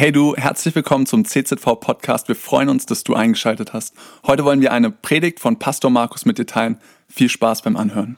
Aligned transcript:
Hey 0.00 0.12
du, 0.12 0.36
herzlich 0.36 0.76
willkommen 0.76 1.06
zum 1.06 1.24
CZV 1.24 1.80
Podcast. 1.80 2.28
Wir 2.28 2.36
freuen 2.36 2.68
uns, 2.68 2.86
dass 2.86 3.02
du 3.02 3.14
eingeschaltet 3.14 3.72
hast. 3.72 3.96
Heute 4.24 4.44
wollen 4.44 4.60
wir 4.60 4.70
eine 4.70 4.92
Predigt 4.92 5.40
von 5.40 5.58
Pastor 5.58 5.90
Markus 5.90 6.24
mit 6.24 6.38
dir 6.38 6.46
teilen. 6.46 6.78
Viel 7.08 7.28
Spaß 7.28 7.62
beim 7.62 7.76
Anhören. 7.76 8.16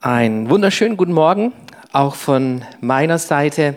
Einen 0.00 0.50
wunderschönen 0.50 0.96
guten 0.96 1.12
Morgen, 1.12 1.52
auch 1.92 2.16
von 2.16 2.64
meiner 2.80 3.18
Seite. 3.18 3.76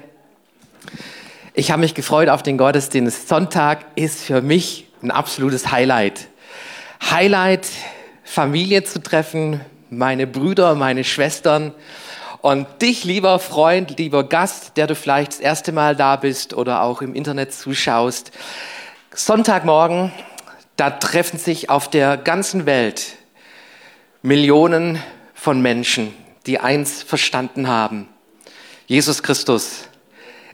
Ich 1.54 1.70
habe 1.70 1.82
mich 1.82 1.94
gefreut 1.94 2.28
auf 2.30 2.42
den 2.42 2.58
Gottesdienst. 2.58 3.28
Sonntag 3.28 3.86
ist 3.94 4.24
für 4.24 4.42
mich 4.42 4.88
ein 5.04 5.12
absolutes 5.12 5.72
Highlight. 5.72 6.30
Highlight, 7.08 7.68
Familie 8.24 8.84
zu 8.84 9.00
treffen, 9.00 9.62
meine 9.92 10.26
Brüder, 10.26 10.74
meine 10.74 11.04
Schwestern 11.04 11.76
und 12.42 12.68
dich, 12.82 13.04
lieber 13.04 13.40
Freund, 13.40 13.98
lieber 13.98 14.24
Gast, 14.24 14.78
der 14.78 14.88
du 14.88 14.96
vielleicht 14.96 15.34
das 15.34 15.40
erste 15.40 15.72
Mal 15.72 15.96
da 15.96 16.16
bist 16.16 16.54
oder 16.54 16.82
auch 16.82 17.02
im 17.02 17.14
Internet 17.14 17.54
zuschaust. 17.54 18.32
Sonntagmorgen, 19.14 20.12
da 20.76 20.92
treffen 20.92 21.40
sich 21.40 21.70
auf 21.70 21.90
der 21.90 22.18
ganzen 22.18 22.66
Welt 22.66 23.14
Millionen 24.22 25.02
von 25.34 25.62
Menschen, 25.62 26.14
die 26.46 26.60
eins 26.60 27.04
verstanden 27.04 27.68
haben. 27.68 28.08
Jesus 28.86 29.24
Christus, 29.24 29.88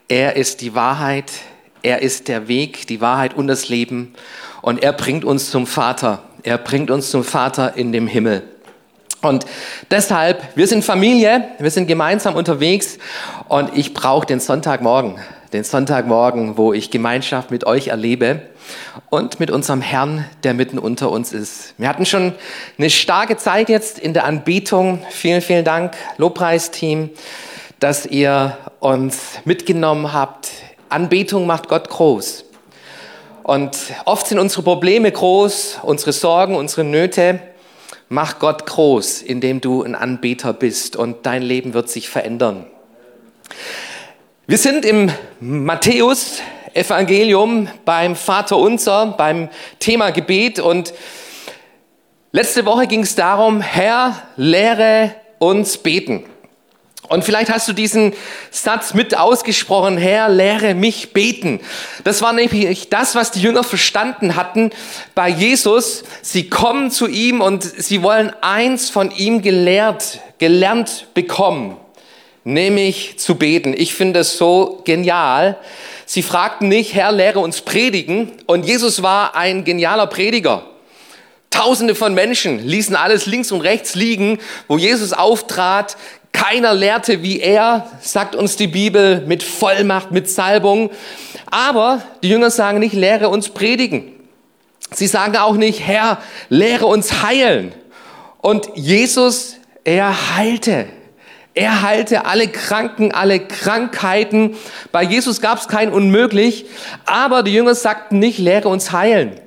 er 0.07 0.35
ist 0.35 0.61
die 0.61 0.75
Wahrheit, 0.75 1.31
er 1.81 2.01
ist 2.01 2.27
der 2.27 2.47
Weg, 2.47 2.87
die 2.87 3.01
Wahrheit 3.01 3.33
und 3.33 3.47
das 3.47 3.69
Leben 3.69 4.13
und 4.61 4.81
er 4.81 4.93
bringt 4.93 5.25
uns 5.25 5.51
zum 5.51 5.67
Vater. 5.67 6.23
Er 6.43 6.57
bringt 6.57 6.91
uns 6.91 7.11
zum 7.11 7.23
Vater 7.23 7.75
in 7.75 7.91
dem 7.91 8.07
Himmel. 8.07 8.43
Und 9.23 9.45
deshalb, 9.89 10.43
wir 10.55 10.67
sind 10.67 10.83
Familie, 10.83 11.45
wir 11.57 11.71
sind 11.71 11.87
gemeinsam 11.87 12.35
unterwegs 12.35 12.97
und 13.47 13.71
ich 13.73 13.93
brauche 13.93 14.25
den 14.25 14.41
Sonntagmorgen, 14.41 15.17
den 15.53 15.63
Sonntagmorgen, 15.63 16.57
wo 16.57 16.73
ich 16.73 16.91
Gemeinschaft 16.91 17.49
mit 17.49 17.65
euch 17.65 17.87
erlebe 17.87 18.41
und 19.09 19.39
mit 19.39 19.49
unserem 19.49 19.81
Herrn, 19.81 20.25
der 20.43 20.53
mitten 20.53 20.77
unter 20.77 21.09
uns 21.09 21.31
ist. 21.31 21.73
Wir 21.77 21.87
hatten 21.87 22.05
schon 22.05 22.33
eine 22.77 22.89
starke 22.89 23.37
Zeit 23.37 23.69
jetzt 23.69 23.97
in 23.97 24.13
der 24.13 24.25
Anbetung. 24.25 25.05
Vielen, 25.09 25.41
vielen 25.41 25.63
Dank, 25.63 25.93
Lobpreisteam, 26.17 27.09
dass 27.79 28.05
ihr 28.05 28.57
uns 28.81 29.39
mitgenommen 29.45 30.11
habt. 30.11 30.49
Anbetung 30.89 31.47
macht 31.47 31.69
Gott 31.69 31.87
groß. 31.87 32.43
Und 33.43 33.77
oft 34.03 34.27
sind 34.27 34.39
unsere 34.39 34.63
Probleme 34.63 35.09
groß, 35.09 35.79
unsere 35.81 36.11
Sorgen, 36.11 36.55
unsere 36.55 36.83
Nöte. 36.83 37.39
Mach 38.13 38.37
Gott 38.37 38.67
groß, 38.67 39.23
indem 39.23 39.59
du 39.59 39.81
ein 39.81 39.95
Anbeter 39.95 40.53
bist 40.53 40.95
und 40.95 41.25
dein 41.25 41.41
Leben 41.41 41.73
wird 41.73 41.89
sich 41.89 42.09
verändern. 42.09 42.67
Wir 44.45 44.59
sind 44.59 44.85
im 44.85 45.11
Matthäus 45.39 46.39
Evangelium 46.75 47.67
beim 47.85 48.15
Vater 48.15 48.57
Unser, 48.57 49.15
beim 49.17 49.49
Thema 49.79 50.11
Gebet 50.11 50.59
und 50.59 50.93
letzte 52.31 52.67
Woche 52.67 52.85
ging 52.85 53.01
es 53.01 53.15
darum, 53.15 53.61
Herr, 53.61 54.21
lehre 54.37 55.15
uns 55.39 55.79
beten. 55.79 56.23
Und 57.09 57.25
vielleicht 57.25 57.51
hast 57.51 57.67
du 57.67 57.73
diesen 57.73 58.13
Satz 58.49 58.93
mit 58.93 59.17
ausgesprochen, 59.17 59.97
Herr, 59.97 60.29
lehre 60.29 60.73
mich 60.73 61.11
beten. 61.11 61.59
Das 62.05 62.21
war 62.21 62.31
nämlich 62.31 62.89
das, 62.89 63.13
was 63.13 63.31
die 63.31 63.41
Jünger 63.41 63.63
verstanden 63.63 64.35
hatten 64.35 64.71
bei 65.13 65.27
Jesus. 65.27 66.03
Sie 66.21 66.49
kommen 66.49 66.91
zu 66.91 67.07
ihm 67.07 67.41
und 67.41 67.63
sie 67.63 68.03
wollen 68.03 68.31
eins 68.41 68.89
von 68.89 69.11
ihm 69.11 69.41
gelehrt, 69.41 70.21
gelernt 70.39 71.07
bekommen, 71.13 71.75
nämlich 72.45 73.19
zu 73.19 73.35
beten. 73.35 73.73
Ich 73.75 73.93
finde 73.93 74.21
es 74.21 74.37
so 74.37 74.81
genial. 74.85 75.57
Sie 76.05 76.23
fragten 76.23 76.69
nicht, 76.69 76.93
Herr, 76.93 77.11
lehre 77.11 77.39
uns 77.39 77.61
predigen. 77.61 78.31
Und 78.45 78.65
Jesus 78.65 79.03
war 79.03 79.35
ein 79.35 79.65
genialer 79.65 80.07
Prediger. 80.07 80.63
Tausende 81.49 81.95
von 81.95 82.15
Menschen 82.15 82.65
ließen 82.65 82.95
alles 82.95 83.25
links 83.25 83.51
und 83.51 83.61
rechts 83.61 83.93
liegen, 83.93 84.39
wo 84.67 84.77
Jesus 84.77 85.13
auftrat, 85.13 85.97
keiner 86.33 86.73
lehrte 86.73 87.23
wie 87.23 87.39
er, 87.39 87.87
sagt 88.01 88.35
uns 88.35 88.57
die 88.57 88.67
Bibel, 88.67 89.21
mit 89.25 89.43
Vollmacht, 89.43 90.11
mit 90.11 90.29
Salbung. 90.29 90.89
Aber 91.49 92.01
die 92.21 92.29
Jünger 92.29 92.51
sagen 92.51 92.79
nicht, 92.79 92.93
lehre 92.93 93.29
uns 93.29 93.49
predigen. 93.49 94.11
Sie 94.91 95.07
sagen 95.07 95.37
auch 95.37 95.55
nicht, 95.55 95.79
Herr, 95.79 96.17
lehre 96.49 96.87
uns 96.87 97.23
heilen. 97.23 97.71
Und 98.41 98.69
Jesus, 98.75 99.55
er 99.83 100.35
heilte. 100.35 100.87
Er 101.53 101.83
heilte 101.83 102.25
alle 102.25 102.47
Kranken, 102.47 103.11
alle 103.11 103.39
Krankheiten. 103.39 104.55
Bei 104.91 105.03
Jesus 105.03 105.39
gab 105.39 105.59
es 105.59 105.67
kein 105.67 105.93
Unmöglich. 105.93 106.65
Aber 107.05 107.43
die 107.43 107.53
Jünger 107.53 107.75
sagten 107.75 108.19
nicht, 108.19 108.39
lehre 108.39 108.69
uns 108.69 108.91
heilen. 108.91 109.39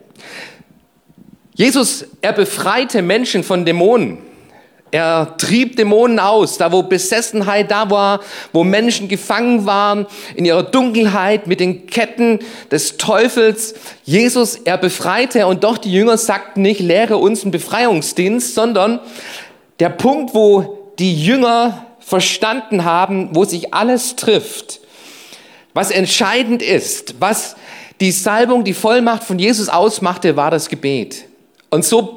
Jesus, 1.55 2.07
er 2.21 2.33
befreite 2.33 3.03
Menschen 3.03 3.43
von 3.43 3.65
Dämonen. 3.65 4.19
Er 4.93 5.37
trieb 5.37 5.77
Dämonen 5.77 6.21
aus, 6.21 6.59
da 6.59 6.71
wo 6.71 6.83
Besessenheit 6.83 7.71
da 7.71 7.91
war, 7.91 8.21
wo 8.53 8.63
Menschen 8.63 9.09
gefangen 9.09 9.67
waren 9.67 10.07
in 10.37 10.45
ihrer 10.45 10.63
Dunkelheit 10.63 11.49
mit 11.49 11.59
den 11.59 11.87
Ketten 11.87 12.39
des 12.71 12.97
Teufels. 12.97 13.75
Jesus, 14.05 14.55
er 14.55 14.79
befreite 14.79 15.47
und 15.49 15.65
doch 15.65 15.79
die 15.79 15.93
Jünger 15.93 16.17
sagten 16.17 16.63
nicht, 16.63 16.81
lehre 16.81 17.17
uns 17.17 17.43
einen 17.43 17.51
Befreiungsdienst, 17.51 18.55
sondern 18.55 19.01
der 19.81 19.89
Punkt, 19.89 20.35
wo 20.35 20.93
die 20.99 21.21
Jünger 21.21 21.87
verstanden 21.99 22.85
haben, 22.85 23.31
wo 23.33 23.45
sich 23.45 23.75
alles 23.75 24.15
trifft, 24.15 24.81
was 25.75 25.91
entscheidend 25.91 26.63
ist, 26.63 27.17
was 27.19 27.57
die 28.01 28.13
Salbung, 28.13 28.63
die 28.63 28.75
Vollmacht 28.75 29.25
von 29.25 29.39
Jesus 29.39 29.69
ausmachte, 29.69 30.37
war 30.37 30.51
das 30.51 30.69
Gebet. 30.69 31.25
Und 31.71 31.85
so 31.85 32.17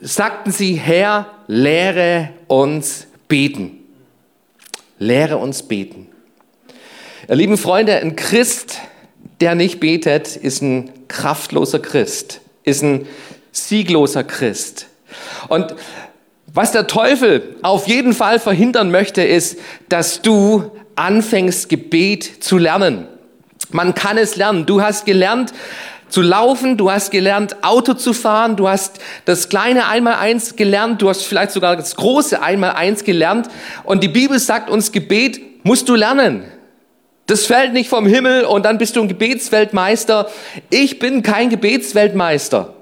sagten 0.00 0.52
sie, 0.52 0.74
Herr, 0.74 1.26
lehre 1.46 2.30
uns 2.46 3.06
beten. 3.28 3.78
Lehre 4.98 5.38
uns 5.38 5.62
beten. 5.62 6.08
Ihr 7.28 7.36
lieben 7.36 7.56
Freunde, 7.56 7.96
ein 7.96 8.16
Christ, 8.16 8.78
der 9.40 9.54
nicht 9.54 9.80
betet, 9.80 10.36
ist 10.36 10.62
ein 10.62 10.90
kraftloser 11.08 11.78
Christ, 11.78 12.40
ist 12.64 12.82
ein 12.82 13.06
siegloser 13.52 14.24
Christ. 14.24 14.86
Und 15.48 15.74
was 16.52 16.72
der 16.72 16.86
Teufel 16.86 17.56
auf 17.62 17.86
jeden 17.86 18.12
Fall 18.12 18.38
verhindern 18.38 18.90
möchte, 18.90 19.22
ist, 19.22 19.58
dass 19.88 20.20
du 20.20 20.70
anfängst, 20.96 21.68
Gebet 21.68 22.42
zu 22.44 22.58
lernen. 22.58 23.06
Man 23.70 23.94
kann 23.94 24.18
es 24.18 24.36
lernen. 24.36 24.66
Du 24.66 24.82
hast 24.82 25.06
gelernt, 25.06 25.52
zu 26.10 26.22
laufen, 26.22 26.76
du 26.76 26.90
hast 26.90 27.10
gelernt, 27.10 27.62
Auto 27.62 27.94
zu 27.94 28.12
fahren, 28.12 28.56
du 28.56 28.68
hast 28.68 29.00
das 29.24 29.48
kleine 29.48 29.86
Einmaleins 29.86 30.56
gelernt, 30.56 31.00
du 31.00 31.08
hast 31.08 31.22
vielleicht 31.22 31.52
sogar 31.52 31.76
das 31.76 31.96
große 31.96 32.42
Einmaleins 32.42 33.04
gelernt. 33.04 33.48
Und 33.84 34.02
die 34.02 34.08
Bibel 34.08 34.38
sagt 34.38 34.68
uns, 34.68 34.92
Gebet 34.92 35.40
musst 35.64 35.88
du 35.88 35.94
lernen. 35.94 36.44
Das 37.26 37.46
fällt 37.46 37.72
nicht 37.72 37.88
vom 37.88 38.06
Himmel 38.06 38.44
und 38.44 38.64
dann 38.64 38.76
bist 38.76 38.96
du 38.96 39.02
ein 39.02 39.08
Gebetsweltmeister. 39.08 40.28
Ich 40.68 40.98
bin 40.98 41.22
kein 41.22 41.48
Gebetsweltmeister. 41.48 42.74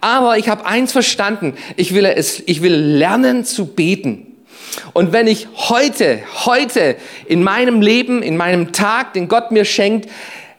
Aber 0.00 0.38
ich 0.38 0.48
habe 0.48 0.64
eins 0.64 0.92
verstanden. 0.92 1.54
Ich 1.76 1.94
will, 1.94 2.06
es, 2.06 2.42
ich 2.46 2.62
will 2.62 2.74
lernen 2.74 3.44
zu 3.44 3.66
beten. 3.66 4.26
Und 4.92 5.12
wenn 5.12 5.26
ich 5.26 5.48
heute, 5.56 6.20
heute 6.46 6.96
in 7.26 7.42
meinem 7.42 7.82
Leben, 7.82 8.22
in 8.22 8.36
meinem 8.36 8.72
Tag, 8.72 9.12
den 9.12 9.28
Gott 9.28 9.50
mir 9.50 9.64
schenkt, 9.64 10.08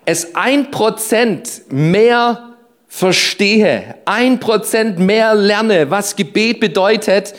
es 0.06 0.35
ein 0.35 0.72
Prozent 0.72 1.62
mehr 1.69 2.56
verstehe, 2.88 3.95
ein 4.06 4.39
Prozent 4.39 5.00
mehr 5.00 5.34
lerne, 5.35 5.89
was 5.89 6.16
Gebet 6.16 6.59
bedeutet, 6.59 7.34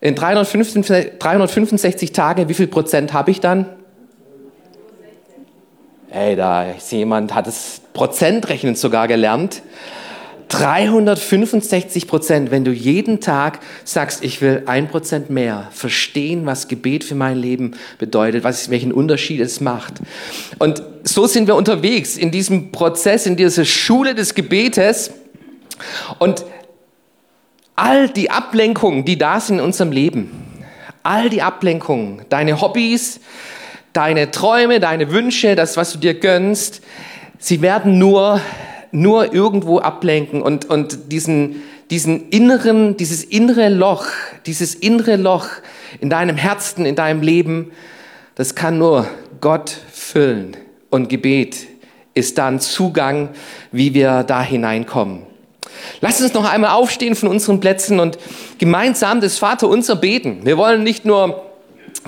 in 0.00 0.16
365, 0.16 1.18
365 1.20 2.12
Tagen, 2.12 2.48
wie 2.48 2.54
viel 2.54 2.66
Prozent 2.66 3.12
habe 3.12 3.30
ich 3.30 3.38
dann? 3.38 3.66
Ey, 6.10 6.34
da 6.34 6.72
ist 6.72 6.90
jemand, 6.90 7.32
hat 7.34 7.46
das 7.46 7.80
Prozentrechnen 7.94 8.74
sogar 8.74 9.06
gelernt. 9.06 9.62
365 10.48 12.06
Prozent, 12.06 12.50
wenn 12.50 12.64
du 12.64 12.72
jeden 12.72 13.20
Tag 13.20 13.60
sagst, 13.84 14.22
ich 14.22 14.42
will 14.42 14.64
ein 14.66 14.88
Prozent 14.88 15.30
mehr 15.30 15.68
verstehen, 15.70 16.44
was 16.44 16.68
Gebet 16.68 17.04
für 17.04 17.14
mein 17.14 17.38
Leben 17.38 17.76
bedeutet, 17.98 18.44
was, 18.44 18.68
welchen 18.68 18.92
Unterschied 18.92 19.40
es 19.40 19.60
macht. 19.60 19.94
Und 20.58 20.82
so 21.04 21.26
sind 21.26 21.46
wir 21.46 21.56
unterwegs 21.56 22.16
in 22.16 22.30
diesem 22.30 22.72
Prozess, 22.72 23.26
in 23.26 23.36
dieser 23.36 23.64
Schule 23.64 24.14
des 24.14 24.34
Gebetes. 24.34 25.12
Und 26.18 26.44
all 27.76 28.08
die 28.08 28.30
Ablenkungen, 28.30 29.04
die 29.04 29.18
da 29.18 29.40
sind 29.40 29.58
in 29.58 29.64
unserem 29.64 29.92
Leben, 29.92 30.30
all 31.02 31.30
die 31.30 31.42
Ablenkungen, 31.42 32.24
deine 32.28 32.60
Hobbys, 32.60 33.20
deine 33.92 34.30
Träume, 34.30 34.80
deine 34.80 35.10
Wünsche, 35.10 35.56
das, 35.56 35.76
was 35.76 35.92
du 35.92 35.98
dir 35.98 36.14
gönnst, 36.14 36.82
sie 37.38 37.60
werden 37.62 37.98
nur 37.98 38.40
nur 38.92 39.32
irgendwo 39.32 39.78
ablenken 39.80 40.42
und, 40.42 40.66
und 40.66 41.10
diesen, 41.10 41.62
diesen 41.90 42.28
inneren, 42.28 42.96
dieses 42.98 43.24
innere 43.24 43.70
Loch, 43.70 44.06
dieses 44.46 44.74
innere 44.74 45.16
Loch 45.16 45.48
in 46.00 46.10
deinem 46.10 46.36
Herzen, 46.36 46.84
in 46.84 46.94
deinem 46.94 47.22
Leben, 47.22 47.72
das 48.34 48.54
kann 48.54 48.78
nur 48.78 49.08
Gott 49.40 49.74
füllen. 49.90 50.56
Und 50.92 51.08
Gebet 51.08 51.68
ist 52.12 52.36
da 52.36 52.48
ein 52.48 52.60
Zugang, 52.60 53.30
wie 53.70 53.94
wir 53.94 54.24
da 54.24 54.42
hineinkommen. 54.42 55.22
Lasst 56.02 56.20
uns 56.20 56.34
noch 56.34 56.44
einmal 56.44 56.72
aufstehen 56.72 57.14
von 57.14 57.30
unseren 57.30 57.60
Plätzen 57.60 57.98
und 57.98 58.18
gemeinsam 58.58 59.22
das 59.22 59.38
Vaterunser 59.38 59.96
beten. 59.96 60.40
Wir 60.44 60.58
wollen 60.58 60.82
nicht 60.82 61.06
nur 61.06 61.46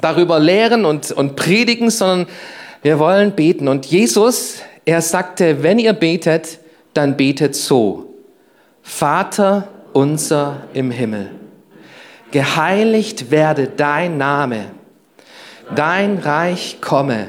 darüber 0.02 0.38
lehren 0.38 0.84
und, 0.84 1.12
und 1.12 1.34
predigen, 1.34 1.88
sondern 1.88 2.26
wir 2.82 2.98
wollen 2.98 3.32
beten. 3.32 3.68
Und 3.68 3.86
Jesus, 3.86 4.56
er 4.84 5.00
sagte, 5.00 5.62
wenn 5.62 5.78
ihr 5.78 5.94
betet, 5.94 6.58
dann 6.92 7.16
betet 7.16 7.56
so. 7.56 8.14
Vater 8.82 9.66
unser 9.94 10.64
im 10.74 10.90
Himmel, 10.90 11.30
geheiligt 12.32 13.30
werde 13.30 13.66
dein 13.66 14.18
Name, 14.18 14.66
dein 15.74 16.18
Reich 16.18 16.82
komme, 16.82 17.28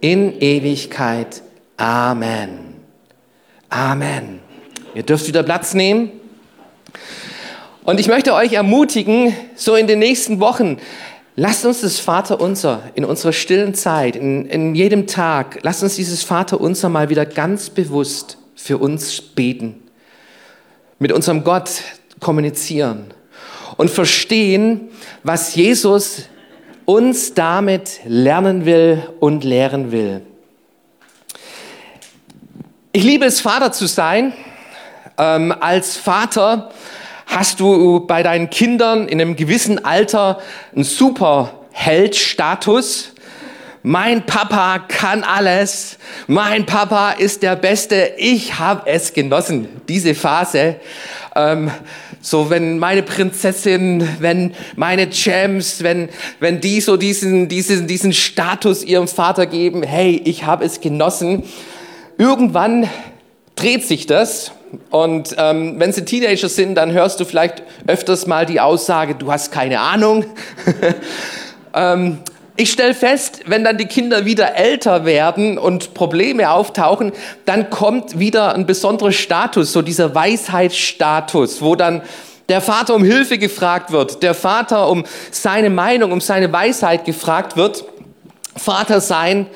in 0.00 0.40
Ewigkeit. 0.40 1.42
Amen. 1.76 2.74
Amen. 3.68 4.40
Ihr 4.94 5.02
dürft 5.02 5.26
wieder 5.26 5.42
Platz 5.42 5.74
nehmen. 5.74 6.12
Und 7.84 8.00
ich 8.00 8.08
möchte 8.08 8.34
euch 8.34 8.52
ermutigen, 8.52 9.34
so 9.54 9.74
in 9.74 9.86
den 9.86 9.98
nächsten 9.98 10.40
Wochen, 10.40 10.78
lasst 11.36 11.64
uns 11.64 11.80
das 11.80 11.98
Vaterunser 11.98 12.82
in 12.94 13.04
unserer 13.04 13.32
stillen 13.32 13.74
Zeit, 13.74 14.16
in, 14.16 14.46
in 14.46 14.74
jedem 14.74 15.06
Tag, 15.06 15.60
lasst 15.62 15.82
uns 15.82 15.96
dieses 15.96 16.22
Vaterunser 16.22 16.88
mal 16.88 17.08
wieder 17.08 17.24
ganz 17.24 17.70
bewusst 17.70 18.38
für 18.54 18.78
uns 18.78 19.22
beten, 19.22 19.82
mit 20.98 21.12
unserem 21.12 21.44
Gott 21.44 21.70
kommunizieren 22.20 23.14
und 23.76 23.90
verstehen, 23.90 24.88
was 25.22 25.54
Jesus 25.54 26.24
uns 26.88 27.34
damit 27.34 28.00
lernen 28.06 28.64
will 28.64 29.02
und 29.20 29.44
lehren 29.44 29.92
will. 29.92 30.22
Ich 32.92 33.04
liebe 33.04 33.26
es, 33.26 33.42
Vater 33.42 33.72
zu 33.72 33.86
sein. 33.86 34.32
Ähm, 35.18 35.54
als 35.60 35.98
Vater 35.98 36.70
hast 37.26 37.60
du 37.60 38.06
bei 38.06 38.22
deinen 38.22 38.48
Kindern 38.48 39.06
in 39.06 39.20
einem 39.20 39.36
gewissen 39.36 39.84
Alter 39.84 40.38
einen 40.74 40.84
Superheld-Status. 40.84 43.12
Mein 43.90 44.26
Papa 44.26 44.80
kann 44.80 45.24
alles. 45.24 45.96
Mein 46.26 46.66
Papa 46.66 47.12
ist 47.12 47.42
der 47.42 47.56
Beste. 47.56 48.12
Ich 48.18 48.58
habe 48.58 48.82
es 48.84 49.14
genossen, 49.14 49.66
diese 49.88 50.14
Phase. 50.14 50.76
Ähm, 51.34 51.70
so, 52.20 52.50
wenn 52.50 52.78
meine 52.78 53.02
Prinzessin, 53.02 54.06
wenn 54.20 54.54
meine 54.76 55.08
Champs, 55.08 55.82
wenn, 55.82 56.10
wenn 56.38 56.60
die 56.60 56.82
so 56.82 56.98
diesen, 56.98 57.48
diesen, 57.48 57.86
diesen 57.86 58.12
Status 58.12 58.84
ihrem 58.84 59.08
Vater 59.08 59.46
geben, 59.46 59.82
hey, 59.82 60.20
ich 60.22 60.44
habe 60.44 60.66
es 60.66 60.82
genossen. 60.82 61.44
Irgendwann 62.18 62.90
dreht 63.54 63.86
sich 63.86 64.04
das 64.04 64.52
und 64.90 65.34
ähm, 65.38 65.76
wenn 65.80 65.94
sie 65.94 66.04
Teenager 66.04 66.50
sind, 66.50 66.74
dann 66.74 66.92
hörst 66.92 67.20
du 67.20 67.24
vielleicht 67.24 67.62
öfters 67.86 68.26
mal 68.26 68.44
die 68.44 68.60
Aussage, 68.60 69.14
du 69.14 69.32
hast 69.32 69.50
keine 69.50 69.80
Ahnung. 69.80 70.26
ähm, 71.74 72.18
ich 72.60 72.72
stelle 72.72 72.92
fest, 72.92 73.42
wenn 73.46 73.62
dann 73.62 73.78
die 73.78 73.86
Kinder 73.86 74.24
wieder 74.24 74.56
älter 74.56 75.04
werden 75.04 75.58
und 75.58 75.94
Probleme 75.94 76.50
auftauchen, 76.50 77.12
dann 77.44 77.70
kommt 77.70 78.18
wieder 78.18 78.52
ein 78.52 78.66
besonderer 78.66 79.12
Status, 79.12 79.72
so 79.72 79.80
dieser 79.80 80.12
Weisheitsstatus, 80.12 81.62
wo 81.62 81.76
dann 81.76 82.02
der 82.48 82.60
Vater 82.60 82.96
um 82.96 83.04
Hilfe 83.04 83.38
gefragt 83.38 83.92
wird, 83.92 84.24
der 84.24 84.34
Vater 84.34 84.90
um 84.90 85.04
seine 85.30 85.70
Meinung, 85.70 86.10
um 86.10 86.20
seine 86.20 86.52
Weisheit 86.52 87.04
gefragt 87.04 87.56
wird. 87.56 87.84
Vater 88.56 89.00
sein 89.00 89.46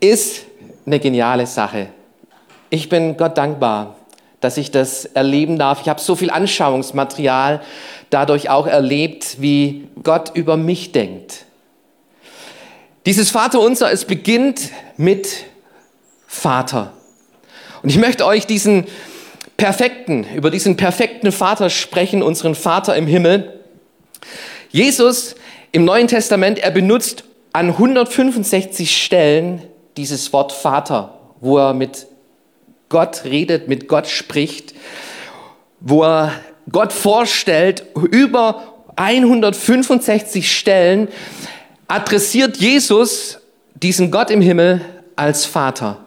ist 0.00 0.44
eine 0.84 1.00
geniale 1.00 1.46
Sache. 1.46 1.86
Ich 2.68 2.90
bin 2.90 3.16
Gott 3.16 3.38
dankbar, 3.38 3.96
dass 4.40 4.58
ich 4.58 4.70
das 4.70 5.06
erleben 5.06 5.58
darf. 5.58 5.80
Ich 5.80 5.88
habe 5.88 6.02
so 6.02 6.16
viel 6.16 6.30
Anschauungsmaterial 6.30 7.62
dadurch 8.10 8.50
auch 8.50 8.66
erlebt, 8.66 9.40
wie 9.40 9.88
Gott 10.02 10.32
über 10.34 10.58
mich 10.58 10.92
denkt. 10.92 11.46
Dieses 13.04 13.30
Vaterunser, 13.30 13.90
es 13.90 14.04
beginnt 14.04 14.70
mit 14.96 15.44
Vater. 16.28 16.92
Und 17.82 17.88
ich 17.88 17.98
möchte 17.98 18.24
euch 18.24 18.46
diesen 18.46 18.86
perfekten, 19.56 20.24
über 20.34 20.52
diesen 20.52 20.76
perfekten 20.76 21.32
Vater 21.32 21.68
sprechen, 21.68 22.22
unseren 22.22 22.54
Vater 22.54 22.94
im 22.94 23.08
Himmel. 23.08 23.60
Jesus 24.70 25.34
im 25.72 25.84
Neuen 25.84 26.06
Testament, 26.06 26.60
er 26.60 26.70
benutzt 26.70 27.24
an 27.52 27.70
165 27.70 29.02
Stellen 29.04 29.62
dieses 29.96 30.32
Wort 30.32 30.52
Vater, 30.52 31.18
wo 31.40 31.58
er 31.58 31.74
mit 31.74 32.06
Gott 32.88 33.24
redet, 33.24 33.66
mit 33.66 33.88
Gott 33.88 34.06
spricht, 34.06 34.74
wo 35.80 36.04
er 36.04 36.32
Gott 36.70 36.92
vorstellt, 36.92 37.84
über 37.96 38.62
165 38.94 40.56
Stellen 40.56 41.08
adressiert 41.92 42.56
Jesus 42.56 43.38
diesen 43.74 44.10
Gott 44.10 44.30
im 44.30 44.40
Himmel 44.40 44.80
als 45.14 45.44
Vater. 45.44 45.98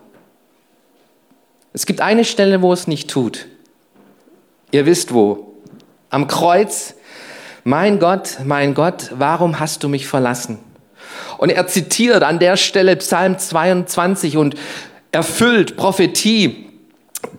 Es 1.73 1.85
gibt 1.85 2.01
eine 2.01 2.25
Stelle, 2.25 2.63
wo 2.63 2.73
es 2.73 2.87
nicht 2.87 3.07
tut. 3.07 3.45
Ihr 4.71 4.87
wisst 4.87 5.13
wo. 5.13 5.53
Am 6.09 6.25
Kreuz, 6.25 6.95
mein 7.63 7.99
Gott, 7.99 8.37
mein 8.43 8.73
Gott, 8.73 9.11
warum 9.15 9.59
hast 9.59 9.83
du 9.83 9.87
mich 9.87 10.07
verlassen? 10.07 10.57
Und 11.37 11.51
er 11.51 11.67
zitiert 11.67 12.23
an 12.23 12.39
der 12.39 12.57
Stelle 12.57 12.95
Psalm 12.95 13.37
22 13.37 14.37
und 14.37 14.55
erfüllt 15.11 15.77
Prophetie 15.77 16.67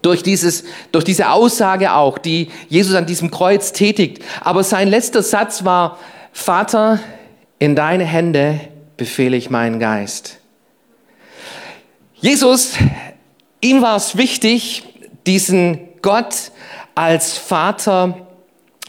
durch, 0.03 0.23
dieses, 0.23 0.63
durch 0.93 1.03
diese 1.03 1.31
Aussage 1.31 1.95
auch, 1.95 2.17
die 2.17 2.53
Jesus 2.69 2.95
an 2.95 3.07
diesem 3.07 3.33
Kreuz 3.33 3.73
tätigt. 3.73 4.23
Aber 4.41 4.63
sein 4.63 4.87
letzter 4.87 5.25
Satz 5.25 5.65
war, 5.65 5.99
Vater, 6.33 7.01
in 7.59 7.75
deine 7.75 8.05
Hände 8.05 8.61
befehle 8.97 9.37
ich 9.37 9.51
meinen 9.51 9.79
Geist. 9.79 10.39
Jesus, 12.15 12.75
ihm 13.61 13.83
war 13.83 13.97
es 13.97 14.17
wichtig, 14.17 14.85
diesen 15.27 15.79
Gott 16.03 16.53
als 16.95 17.37
Vater 17.37 18.27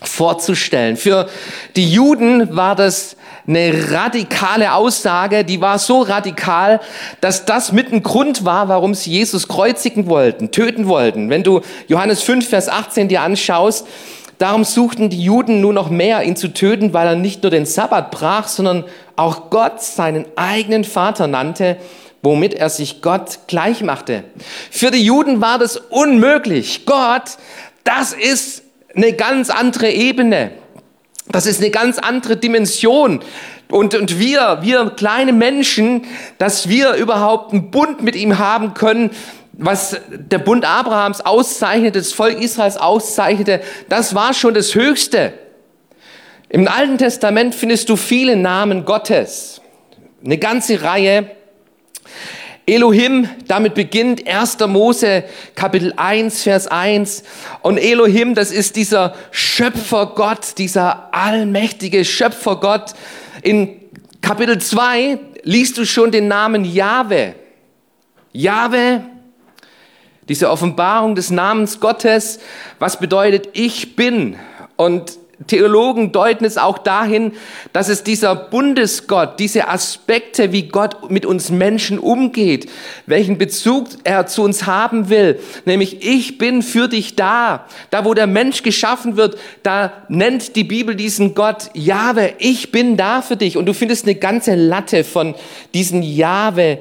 vorzustellen. 0.01 0.97
Für 0.97 1.27
die 1.75 1.91
Juden 1.91 2.55
war 2.55 2.75
das 2.75 3.17
eine 3.47 3.91
radikale 3.91 4.73
Aussage, 4.73 5.45
die 5.45 5.61
war 5.61 5.79
so 5.79 6.01
radikal, 6.01 6.81
dass 7.21 7.45
das 7.45 7.71
mit 7.71 7.91
ein 7.91 8.03
Grund 8.03 8.43
war, 8.43 8.67
warum 8.67 8.93
sie 8.93 9.11
Jesus 9.11 9.47
kreuzigen 9.47 10.07
wollten, 10.07 10.51
töten 10.51 10.87
wollten. 10.87 11.29
Wenn 11.29 11.43
du 11.43 11.61
Johannes 11.87 12.23
5, 12.23 12.47
Vers 12.47 12.67
18 12.67 13.07
dir 13.07 13.21
anschaust, 13.21 13.87
darum 14.37 14.63
suchten 14.63 15.09
die 15.09 15.21
Juden 15.21 15.61
nur 15.61 15.73
noch 15.73 15.89
mehr, 15.89 16.23
ihn 16.23 16.35
zu 16.35 16.49
töten, 16.49 16.93
weil 16.93 17.07
er 17.07 17.15
nicht 17.15 17.43
nur 17.43 17.49
den 17.49 17.65
Sabbat 17.65 18.11
brach, 18.11 18.47
sondern 18.47 18.83
auch 19.15 19.49
Gott 19.49 19.81
seinen 19.81 20.25
eigenen 20.35 20.83
Vater 20.83 21.27
nannte, 21.27 21.77
womit 22.21 22.53
er 22.53 22.69
sich 22.69 23.01
Gott 23.01 23.39
gleich 23.47 23.83
machte. 23.83 24.23
Für 24.71 24.91
die 24.91 25.03
Juden 25.03 25.41
war 25.41 25.59
das 25.59 25.77
unmöglich. 25.77 26.85
Gott, 26.85 27.37
das 27.83 28.13
ist 28.13 28.63
eine 28.95 29.13
ganz 29.13 29.49
andere 29.49 29.91
Ebene. 29.91 30.51
Das 31.29 31.45
ist 31.45 31.61
eine 31.61 31.71
ganz 31.71 31.97
andere 31.97 32.37
Dimension. 32.37 33.21
Und, 33.69 33.95
und 33.95 34.19
wir, 34.19 34.59
wir 34.61 34.91
kleine 34.91 35.33
Menschen, 35.33 36.05
dass 36.37 36.69
wir 36.69 36.93
überhaupt 36.93 37.51
einen 37.51 37.69
Bund 37.69 38.01
mit 38.01 38.15
ihm 38.15 38.39
haben 38.39 38.73
können, 38.73 39.11
was 39.57 39.99
der 40.09 40.37
Bund 40.37 40.65
Abrahams 40.65 41.21
auszeichnete, 41.25 41.99
das 41.99 42.13
Volk 42.13 42.39
Israels 42.41 42.77
auszeichnete, 42.77 43.61
das 43.89 44.13
war 44.13 44.33
schon 44.33 44.53
das 44.53 44.75
Höchste. 44.75 45.33
Im 46.49 46.67
Alten 46.67 46.97
Testament 46.97 47.55
findest 47.55 47.89
du 47.89 47.95
viele 47.95 48.35
Namen 48.35 48.85
Gottes, 48.85 49.61
eine 50.23 50.37
ganze 50.37 50.81
Reihe. 50.83 51.31
Elohim, 52.69 53.29
damit 53.47 53.75
beginnt 53.75 54.27
1. 54.27 54.59
Mose 54.67 55.23
Kapitel 55.55 55.93
1, 55.95 56.43
Vers 56.43 56.67
1. 56.67 57.23
Und 57.61 57.77
Elohim, 57.77 58.35
das 58.35 58.51
ist 58.51 58.75
dieser 58.75 59.15
Schöpfergott, 59.31 60.57
dieser 60.57 61.13
allmächtige 61.13 62.03
Schöpfergott. 62.03 62.93
In 63.41 63.69
Kapitel 64.21 64.59
2 64.59 65.17
liest 65.43 65.77
du 65.77 65.85
schon 65.85 66.11
den 66.11 66.27
Namen 66.27 66.65
Jahwe. 66.65 67.35
Jahwe, 68.33 69.01
Diese 70.29 70.49
Offenbarung 70.49 71.15
des 71.15 71.31
Namens 71.31 71.79
Gottes, 71.79 72.39
was 72.79 72.99
bedeutet 72.99 73.49
ich 73.53 73.95
bin? 73.95 74.35
Und 74.75 75.17
Theologen 75.45 76.11
deuten 76.11 76.45
es 76.45 76.57
auch 76.57 76.79
dahin, 76.79 77.31
dass 77.71 77.89
es 77.89 78.03
dieser 78.03 78.35
Bundesgott, 78.35 79.39
diese 79.39 79.67
Aspekte, 79.67 80.51
wie 80.51 80.63
Gott 80.63 81.11
mit 81.11 81.27
uns 81.27 81.51
Menschen 81.51 81.99
umgeht, 81.99 82.67
welchen 83.05 83.37
Bezug 83.37 83.87
er 84.03 84.25
zu 84.25 84.41
uns 84.41 84.65
haben 84.65 85.09
will, 85.09 85.39
nämlich 85.65 86.03
ich 86.03 86.39
bin 86.39 86.63
für 86.63 86.87
dich 86.87 87.15
da. 87.15 87.67
Da, 87.91 88.03
wo 88.03 88.15
der 88.15 88.25
Mensch 88.25 88.63
geschaffen 88.63 89.15
wird, 89.15 89.37
da 89.61 89.93
nennt 90.09 90.55
die 90.55 90.63
Bibel 90.63 90.95
diesen 90.95 91.35
Gott 91.35 91.69
Jahwe, 91.75 92.33
ich 92.39 92.71
bin 92.71 92.97
da 92.97 93.21
für 93.21 93.37
dich. 93.37 93.57
Und 93.57 93.67
du 93.67 93.75
findest 93.75 94.05
eine 94.05 94.15
ganze 94.15 94.55
Latte 94.55 95.03
von 95.03 95.35
diesen 95.75 96.01
Jahwe, 96.01 96.79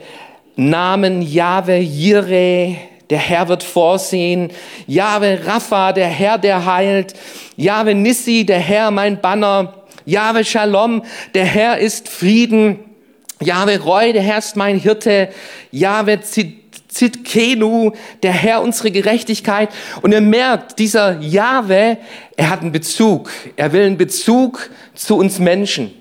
Namen 0.56 1.20
Jahwe, 1.20 1.76
Jireh, 1.76 2.76
der 3.10 3.18
Herr 3.18 3.48
wird 3.48 3.62
vorsehen. 3.62 4.50
Jahwe 4.86 5.40
Rapha, 5.46 5.92
der 5.92 6.08
Herr, 6.08 6.38
der 6.38 6.66
heilt. 6.66 7.14
Jahwe 7.56 7.94
Nissi, 7.94 8.44
der 8.44 8.58
Herr, 8.58 8.90
mein 8.90 9.20
Banner. 9.20 9.74
Jahwe 10.04 10.44
Shalom, 10.44 11.02
der 11.34 11.44
Herr 11.44 11.78
ist 11.78 12.08
Frieden. 12.08 12.78
Jahwe 13.40 13.80
Roy, 13.80 14.12
der 14.12 14.22
Herr 14.22 14.38
ist 14.38 14.56
mein 14.56 14.78
Hirte. 14.78 15.28
Jahwe 15.70 16.20
Zitkenu, 16.88 17.92
der 18.22 18.32
Herr 18.32 18.62
unsere 18.62 18.90
Gerechtigkeit. 18.90 19.68
Und 20.02 20.12
ihr 20.12 20.20
merkt, 20.20 20.78
dieser 20.78 21.20
Jahwe, 21.20 21.98
er 22.36 22.50
hat 22.50 22.62
einen 22.62 22.72
Bezug. 22.72 23.30
Er 23.56 23.72
will 23.72 23.84
einen 23.84 23.98
Bezug 23.98 24.70
zu 24.94 25.16
uns 25.16 25.38
Menschen. 25.38 25.92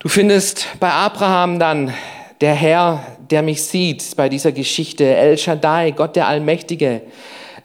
Du 0.00 0.08
findest 0.08 0.66
bei 0.80 0.90
Abraham 0.90 1.58
dann 1.58 1.94
der 2.40 2.54
Herr, 2.54 3.06
der 3.30 3.42
mich 3.42 3.62
sieht 3.62 4.16
bei 4.16 4.28
dieser 4.28 4.52
Geschichte. 4.52 5.04
El 5.04 5.38
Shaddai, 5.38 5.92
Gott 5.92 6.16
der 6.16 6.28
Allmächtige. 6.28 7.02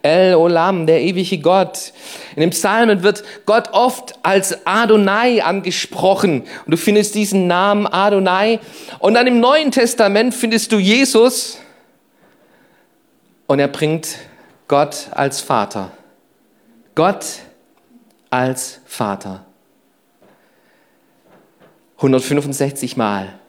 El 0.02 0.36
Olam, 0.36 0.88
der 0.88 1.02
ewige 1.02 1.40
Gott. 1.40 1.92
In 2.36 2.42
den 2.42 2.52
Psalmen 2.52 3.04
wird 3.04 3.24
Gott 3.46 3.70
oft 3.74 4.14
als 4.24 4.66
Adonai 4.66 5.44
angesprochen. 5.44 6.42
Und 6.66 6.72
du 6.72 6.78
findest 6.78 7.16
diesen 7.16 7.48
Namen 7.48 7.86
Adonai. 7.86 8.60
Und 9.00 9.16
dann 9.16 9.28
im 9.28 9.40
Neuen 9.42 9.72
Testament 9.72 10.34
findest 10.34 10.72
du 10.72 10.78
Jesus. 10.78 11.58
Und 13.48 13.60
er 13.60 13.68
bringt 13.68 14.18
Gott 14.68 15.08
als 15.12 15.42
Vater. 15.42 15.92
Gott 16.96 17.26
als 18.30 18.80
Vater. 18.86 19.46
165 21.98 22.96
Mal 22.96 23.40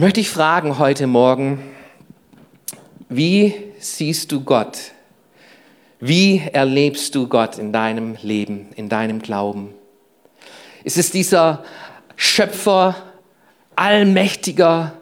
möchte 0.00 0.20
ich 0.20 0.30
fragen 0.30 0.78
heute 0.78 1.06
Morgen, 1.06 1.60
wie 3.10 3.54
siehst 3.80 4.32
du 4.32 4.40
Gott? 4.40 4.92
Wie 5.98 6.38
erlebst 6.38 7.14
du 7.14 7.28
Gott 7.28 7.58
in 7.58 7.70
deinem 7.70 8.16
Leben, 8.22 8.70
in 8.76 8.88
deinem 8.88 9.20
Glauben? 9.20 9.74
Ist 10.84 10.96
es 10.96 11.10
dieser 11.10 11.64
Schöpfer, 12.16 12.96
allmächtiger, 13.76 14.94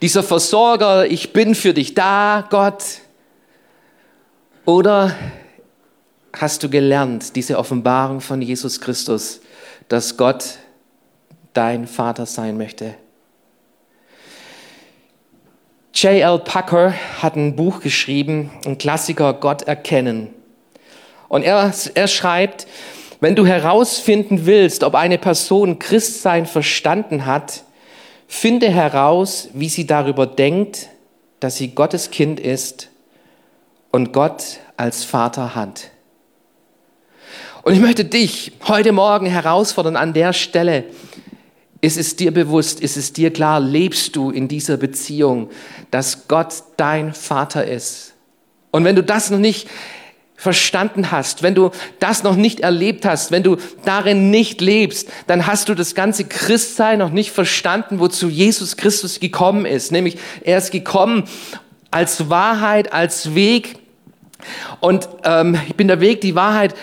dieser 0.00 0.22
Versorger, 0.22 1.06
ich 1.06 1.32
bin 1.32 1.56
für 1.56 1.74
dich 1.74 1.94
da, 1.94 2.46
Gott? 2.48 2.84
Oder 4.64 5.12
hast 6.32 6.62
du 6.62 6.68
gelernt, 6.68 7.34
diese 7.34 7.58
Offenbarung 7.58 8.20
von 8.20 8.40
Jesus 8.40 8.80
Christus, 8.80 9.40
dass 9.88 10.16
Gott 10.16 10.58
dein 11.52 11.88
Vater 11.88 12.26
sein 12.26 12.56
möchte? 12.56 12.94
J.L. 15.96 16.40
Packer 16.40 16.92
hat 17.22 17.36
ein 17.36 17.56
Buch 17.56 17.80
geschrieben, 17.80 18.50
ein 18.66 18.76
Klassiker, 18.76 19.32
Gott 19.32 19.62
erkennen. 19.62 20.28
Und 21.28 21.42
er, 21.42 21.72
er 21.94 22.06
schreibt, 22.06 22.66
wenn 23.20 23.34
du 23.34 23.46
herausfinden 23.46 24.44
willst, 24.44 24.84
ob 24.84 24.94
eine 24.94 25.16
Person 25.16 25.78
Christsein 25.78 26.44
verstanden 26.44 27.24
hat, 27.24 27.64
finde 28.28 28.68
heraus, 28.68 29.48
wie 29.54 29.70
sie 29.70 29.86
darüber 29.86 30.26
denkt, 30.26 30.90
dass 31.40 31.56
sie 31.56 31.74
Gottes 31.74 32.10
Kind 32.10 32.40
ist 32.40 32.90
und 33.90 34.12
Gott 34.12 34.58
als 34.76 35.02
Vater 35.02 35.54
hat. 35.54 35.92
Und 37.62 37.72
ich 37.72 37.80
möchte 37.80 38.04
dich 38.04 38.52
heute 38.68 38.92
Morgen 38.92 39.24
herausfordern 39.24 39.96
an 39.96 40.12
der 40.12 40.34
Stelle, 40.34 40.84
ist 41.80 41.96
es 41.96 42.16
dir 42.16 42.32
bewusst, 42.32 42.80
ist 42.80 42.96
es 42.96 43.12
dir 43.12 43.32
klar, 43.32 43.60
lebst 43.60 44.16
du 44.16 44.30
in 44.30 44.48
dieser 44.48 44.76
Beziehung, 44.76 45.50
dass 45.90 46.28
Gott 46.28 46.54
dein 46.76 47.12
Vater 47.12 47.66
ist? 47.66 48.14
Und 48.70 48.84
wenn 48.84 48.96
du 48.96 49.02
das 49.02 49.30
noch 49.30 49.38
nicht 49.38 49.68
verstanden 50.36 51.10
hast, 51.10 51.42
wenn 51.42 51.54
du 51.54 51.70
das 51.98 52.22
noch 52.22 52.36
nicht 52.36 52.60
erlebt 52.60 53.06
hast, 53.06 53.30
wenn 53.30 53.42
du 53.42 53.56
darin 53.84 54.30
nicht 54.30 54.60
lebst, 54.60 55.08
dann 55.26 55.46
hast 55.46 55.68
du 55.68 55.74
das 55.74 55.94
ganze 55.94 56.24
Christsein 56.24 56.98
noch 56.98 57.10
nicht 57.10 57.30
verstanden, 57.30 57.98
wozu 57.98 58.28
Jesus 58.28 58.76
Christus 58.76 59.18
gekommen 59.18 59.64
ist. 59.64 59.92
Nämlich, 59.92 60.18
er 60.42 60.58
ist 60.58 60.72
gekommen 60.72 61.24
als 61.90 62.28
Wahrheit, 62.28 62.92
als 62.92 63.34
Weg. 63.34 63.78
Und 64.80 65.08
ähm, 65.24 65.58
ich 65.68 65.74
bin 65.74 65.88
der 65.88 66.00
Weg, 66.00 66.20
die 66.20 66.34
Wahrheit 66.34 66.74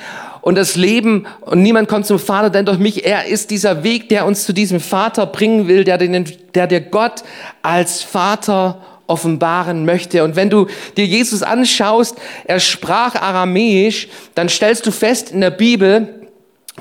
und 0.44 0.56
das 0.56 0.76
Leben 0.76 1.26
und 1.40 1.62
niemand 1.62 1.88
kommt 1.88 2.06
zum 2.06 2.20
Vater, 2.20 2.50
denn 2.50 2.66
durch 2.66 2.78
mich. 2.78 3.06
Er 3.06 3.28
ist 3.28 3.50
dieser 3.50 3.86
Weg, 3.86 4.10
der 4.10 4.26
uns 4.26 4.44
zu 4.44 4.52
diesem 4.52 4.82
Vater 4.82 5.26
bringen 5.26 5.70
will, 5.70 5.86
der, 5.86 5.98
den, 5.98 6.26
der 6.54 6.68
der 6.68 6.82
Gott 6.82 7.24
als 7.62 8.04
Vater 8.04 8.82
offenbaren 9.08 9.86
möchte. 9.86 10.22
Und 10.22 10.36
wenn 10.36 10.50
du 10.50 10.68
dir 10.98 11.06
Jesus 11.06 11.44
anschaust, 11.44 12.18
er 12.44 12.60
sprach 12.60 13.16
aramäisch, 13.16 14.10
dann 14.36 14.50
stellst 14.50 14.86
du 14.86 14.92
fest, 14.92 15.32
in 15.32 15.40
der 15.40 15.50
Bibel 15.50 16.28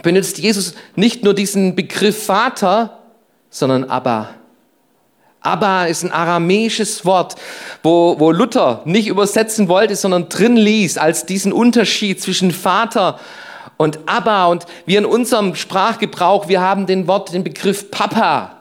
benutzt 0.02 0.38
Jesus 0.38 0.74
nicht 0.96 1.22
nur 1.22 1.32
diesen 1.32 1.76
Begriff 1.76 2.24
Vater, 2.24 2.98
sondern 3.48 3.84
Abba. 3.84 4.30
Abba 5.40 5.84
ist 5.84 6.02
ein 6.02 6.10
aramäisches 6.10 7.04
Wort, 7.04 7.36
wo, 7.84 8.16
wo 8.18 8.32
Luther 8.32 8.82
nicht 8.86 9.06
übersetzen 9.06 9.68
wollte, 9.68 9.94
sondern 9.94 10.28
drin 10.28 10.56
ließ 10.56 10.98
als 10.98 11.26
diesen 11.26 11.52
Unterschied 11.52 12.20
zwischen 12.20 12.50
Vater 12.50 13.20
und 13.82 13.98
Abba 14.06 14.46
und 14.46 14.66
wir 14.86 14.98
in 14.98 15.04
unserem 15.04 15.56
Sprachgebrauch, 15.56 16.48
wir 16.48 16.60
haben 16.60 16.86
den 16.86 17.08
Wort, 17.08 17.32
den 17.32 17.42
Begriff 17.42 17.90
Papa. 17.90 18.58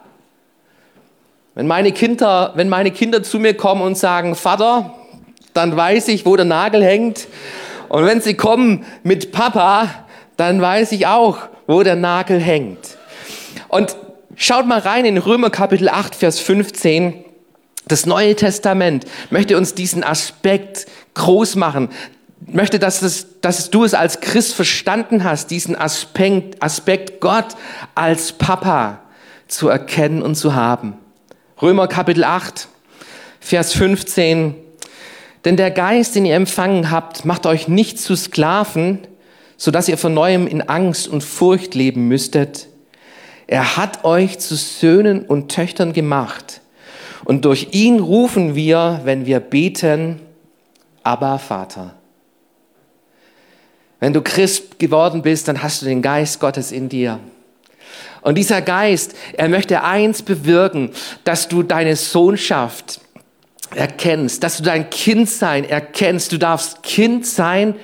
Wenn 1.54 1.68
meine 1.68 1.92
Kinder, 1.92 2.52
wenn 2.56 2.68
meine 2.68 2.90
Kinder 2.90 3.22
zu 3.22 3.38
mir 3.38 3.56
kommen 3.56 3.82
und 3.82 3.96
sagen, 3.96 4.34
Vater, 4.34 4.94
dann 5.54 5.76
weiß 5.76 6.08
ich, 6.08 6.26
wo 6.26 6.34
der 6.34 6.44
Nagel 6.44 6.82
hängt. 6.82 7.28
Und 7.88 8.04
wenn 8.04 8.20
sie 8.20 8.34
kommen 8.34 8.84
mit 9.04 9.30
Papa, 9.30 9.88
dann 10.36 10.60
weiß 10.60 10.90
ich 10.90 11.06
auch, 11.06 11.38
wo 11.68 11.84
der 11.84 11.94
Nagel 11.94 12.40
hängt. 12.40 12.96
Und 13.68 13.96
schaut 14.34 14.66
mal 14.66 14.80
rein 14.80 15.04
in 15.04 15.18
Römer 15.18 15.50
Kapitel 15.50 15.88
8, 15.88 16.16
Vers 16.16 16.40
15. 16.40 17.24
Das 17.86 18.06
Neue 18.06 18.34
Testament 18.34 19.04
möchte 19.30 19.56
uns 19.56 19.74
diesen 19.74 20.02
Aspekt 20.02 20.86
groß 21.14 21.54
machen, 21.56 21.90
möchte, 22.46 22.78
dass, 22.78 23.02
es, 23.02 23.40
dass 23.40 23.70
du 23.70 23.84
es 23.84 23.94
als 23.94 24.20
Christ 24.20 24.54
verstanden 24.54 25.24
hast, 25.24 25.50
diesen 25.50 25.76
Aspekt, 25.76 26.62
Aspekt 26.62 27.20
Gott 27.20 27.56
als 27.94 28.32
Papa 28.32 29.00
zu 29.48 29.68
erkennen 29.68 30.22
und 30.22 30.34
zu 30.34 30.54
haben. 30.54 30.94
Römer 31.60 31.88
Kapitel 31.88 32.24
8, 32.24 32.68
Vers 33.40 33.72
15. 33.74 34.54
Denn 35.44 35.56
der 35.56 35.70
Geist, 35.70 36.14
den 36.14 36.24
ihr 36.24 36.36
empfangen 36.36 36.90
habt, 36.90 37.24
macht 37.24 37.46
euch 37.46 37.68
nicht 37.68 37.98
zu 37.98 38.16
Sklaven, 38.16 39.00
sodass 39.56 39.88
ihr 39.88 39.98
von 39.98 40.14
neuem 40.14 40.46
in 40.46 40.62
Angst 40.62 41.08
und 41.08 41.22
Furcht 41.22 41.74
leben 41.74 42.08
müsstet. 42.08 42.68
Er 43.46 43.76
hat 43.76 44.04
euch 44.04 44.38
zu 44.38 44.56
Söhnen 44.56 45.24
und 45.24 45.50
Töchtern 45.50 45.92
gemacht. 45.92 46.60
Und 47.24 47.44
durch 47.44 47.68
ihn 47.72 48.00
rufen 48.00 48.54
wir, 48.54 49.00
wenn 49.04 49.26
wir 49.26 49.40
beten, 49.40 50.20
aber 51.02 51.38
Vater. 51.38 51.94
Wenn 54.02 54.12
du 54.12 54.20
Christ 54.20 54.80
geworden 54.80 55.22
bist, 55.22 55.46
dann 55.46 55.62
hast 55.62 55.80
du 55.80 55.86
den 55.86 56.02
Geist 56.02 56.40
Gottes 56.40 56.72
in 56.72 56.88
dir. 56.88 57.20
Und 58.22 58.36
dieser 58.36 58.60
Geist, 58.60 59.14
er 59.34 59.48
möchte 59.48 59.84
eins 59.84 60.22
bewirken, 60.22 60.90
dass 61.22 61.46
du 61.46 61.62
deine 61.62 61.94
Sohnschaft 61.94 63.00
erkennst, 63.72 64.42
dass 64.42 64.56
du 64.56 64.64
dein 64.64 64.90
Kindsein 64.90 65.62
erkennst. 65.64 66.32
Du 66.32 66.38
darfst 66.38 66.82
Kind 66.82 67.28
sein 67.28 67.76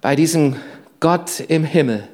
bei 0.00 0.14
diesem 0.14 0.54
Gott 1.00 1.40
im 1.48 1.64
Himmel. 1.64 2.06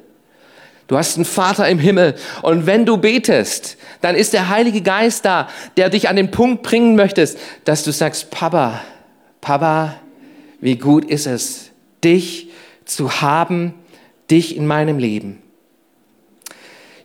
Du 0.87 0.97
hast 0.97 1.15
einen 1.15 1.25
Vater 1.25 1.69
im 1.69 1.77
Himmel. 1.77 2.15
Und 2.41 2.65
wenn 2.65 2.83
du 2.83 2.97
betest, 2.97 3.77
dann 4.01 4.15
ist 4.15 4.33
der 4.33 4.49
Heilige 4.49 4.81
Geist 4.81 5.23
da, 5.23 5.49
der 5.77 5.91
dich 5.91 6.09
an 6.09 6.15
den 6.15 6.31
Punkt 6.31 6.63
bringen 6.63 6.95
möchtest, 6.95 7.37
dass 7.63 7.83
du 7.83 7.91
sagst, 7.91 8.31
Papa, 8.31 8.81
Papa, 9.39 9.97
wie 10.61 10.77
gut 10.77 11.05
ist 11.05 11.27
es, 11.27 11.69
dich 12.03 12.49
zu 12.85 13.21
haben, 13.21 13.73
dich 14.29 14.55
in 14.55 14.65
meinem 14.65 14.97
Leben. 14.97 15.41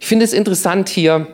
Ich 0.00 0.06
finde 0.06 0.24
es 0.24 0.32
interessant 0.32 0.88
hier, 0.88 1.26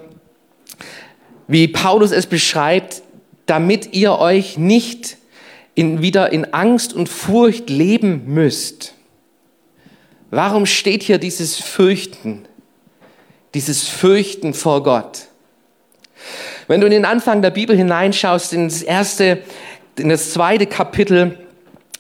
wie 1.47 1.69
Paulus 1.69 2.11
es 2.11 2.27
beschreibt, 2.27 3.03
damit 3.47 3.93
ihr 3.93 4.19
euch 4.19 4.57
nicht 4.57 5.19
in, 5.75 6.01
wieder 6.03 6.33
in 6.33 6.55
Angst 6.55 6.95
und 6.95 7.09
Furcht 7.09 7.69
leben 7.69 8.25
müsst, 8.27 8.95
warum 10.31 10.67
steht 10.67 11.03
hier 11.03 11.19
dieses 11.19 11.57
Fürchten, 11.57 12.47
dieses 13.55 13.87
Fürchten 13.89 14.55
vor 14.55 14.83
Gott? 14.83 15.27
Wenn 16.67 16.81
du 16.81 16.87
in 16.87 16.93
den 16.93 17.05
Anfang 17.05 17.43
der 17.43 17.51
Bibel 17.51 17.77
hineinschaust, 17.77 18.53
in 18.53 18.69
das 18.69 18.83
erste, 18.83 19.43
in 19.99 20.09
das 20.09 20.33
zweite 20.33 20.67
Kapitel, 20.67 21.39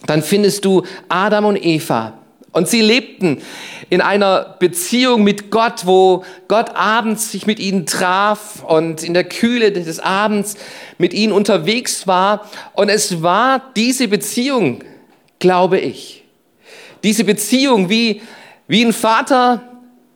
dann 0.06 0.22
findest 0.22 0.64
du 0.64 0.84
Adam 1.08 1.44
und 1.44 1.62
Eva. 1.62 2.18
Und 2.54 2.68
sie 2.68 2.80
lebten 2.80 3.42
in 3.90 4.00
einer 4.00 4.54
Beziehung 4.60 5.24
mit 5.24 5.50
Gott, 5.50 5.86
wo 5.86 6.24
Gott 6.46 6.76
abends 6.76 7.32
sich 7.32 7.48
mit 7.48 7.58
ihnen 7.58 7.84
traf 7.84 8.62
und 8.62 9.02
in 9.02 9.12
der 9.12 9.24
Kühle 9.24 9.72
des 9.72 9.98
Abends 9.98 10.54
mit 10.96 11.12
ihnen 11.12 11.32
unterwegs 11.32 12.06
war. 12.06 12.48
Und 12.74 12.90
es 12.90 13.22
war 13.22 13.72
diese 13.74 14.06
Beziehung, 14.06 14.84
glaube 15.40 15.80
ich, 15.80 16.22
diese 17.02 17.24
Beziehung, 17.24 17.90
wie, 17.90 18.22
wie 18.68 18.84
ein 18.84 18.92
Vater 18.92 19.62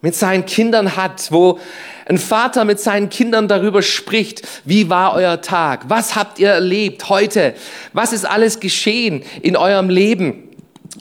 mit 0.00 0.14
seinen 0.14 0.46
Kindern 0.46 0.94
hat, 0.96 1.32
wo 1.32 1.58
ein 2.06 2.18
Vater 2.18 2.64
mit 2.64 2.78
seinen 2.78 3.10
Kindern 3.10 3.48
darüber 3.48 3.82
spricht, 3.82 4.46
wie 4.64 4.88
war 4.88 5.14
euer 5.14 5.40
Tag, 5.40 5.86
was 5.88 6.14
habt 6.14 6.38
ihr 6.38 6.50
erlebt 6.50 7.08
heute, 7.08 7.54
was 7.92 8.12
ist 8.12 8.24
alles 8.24 8.60
geschehen 8.60 9.24
in 9.42 9.56
eurem 9.56 9.90
Leben. 9.90 10.47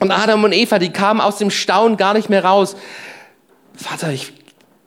Und 0.00 0.10
Adam 0.10 0.44
und 0.44 0.52
Eva, 0.52 0.78
die 0.78 0.90
kamen 0.90 1.20
aus 1.20 1.38
dem 1.38 1.50
Staunen 1.50 1.96
gar 1.96 2.14
nicht 2.14 2.28
mehr 2.28 2.44
raus. 2.44 2.76
Vater, 3.74 4.12
ich, 4.12 4.32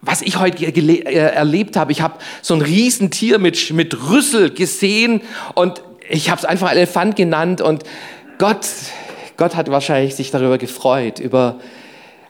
was 0.02 0.22
ich 0.22 0.40
heute 0.40 0.64
äh, 0.66 1.14
erlebt 1.14 1.76
habe, 1.78 1.92
ich 1.92 2.02
habe 2.02 2.16
so 2.42 2.54
ein 2.54 2.62
Riesentier 2.62 3.40
mit, 3.40 3.72
mit 3.72 4.10
Rüssel 4.10 4.52
gesehen 4.52 5.22
und 5.54 5.82
ich 6.10 6.30
habe 6.30 6.40
es 6.40 6.46
einfach 6.46 6.72
Elefant 6.72 7.16
genannt 7.16 7.62
und 7.62 7.84
Gott, 8.38 8.68
Gott 9.38 9.56
hat 9.56 9.70
wahrscheinlich 9.70 10.16
sich 10.16 10.32
darüber 10.32 10.58
gefreut, 10.58 11.20
über 11.20 11.60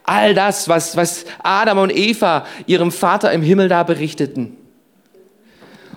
all 0.04 0.34
das, 0.34 0.68
was, 0.68 0.98
was 0.98 1.26
Adam 1.42 1.78
und 1.80 1.96
Eva 1.96 2.46
ihrem 2.66 2.92
Vater 2.92 3.32
im 3.32 3.42
Himmel 3.42 3.70
da 3.70 3.84
berichteten. 3.84 4.58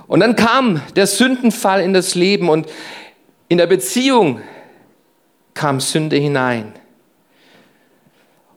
Und 0.06 0.20
dann 0.20 0.36
kam 0.36 0.82
der 0.96 1.06
Sündenfall 1.06 1.80
in 1.80 1.94
das 1.94 2.14
Leben 2.14 2.48
und 2.48 2.66
in 3.48 3.58
der 3.58 3.66
Beziehung 3.66 4.40
kam 5.54 5.80
Sünde 5.80 6.16
hinein. 6.16 6.72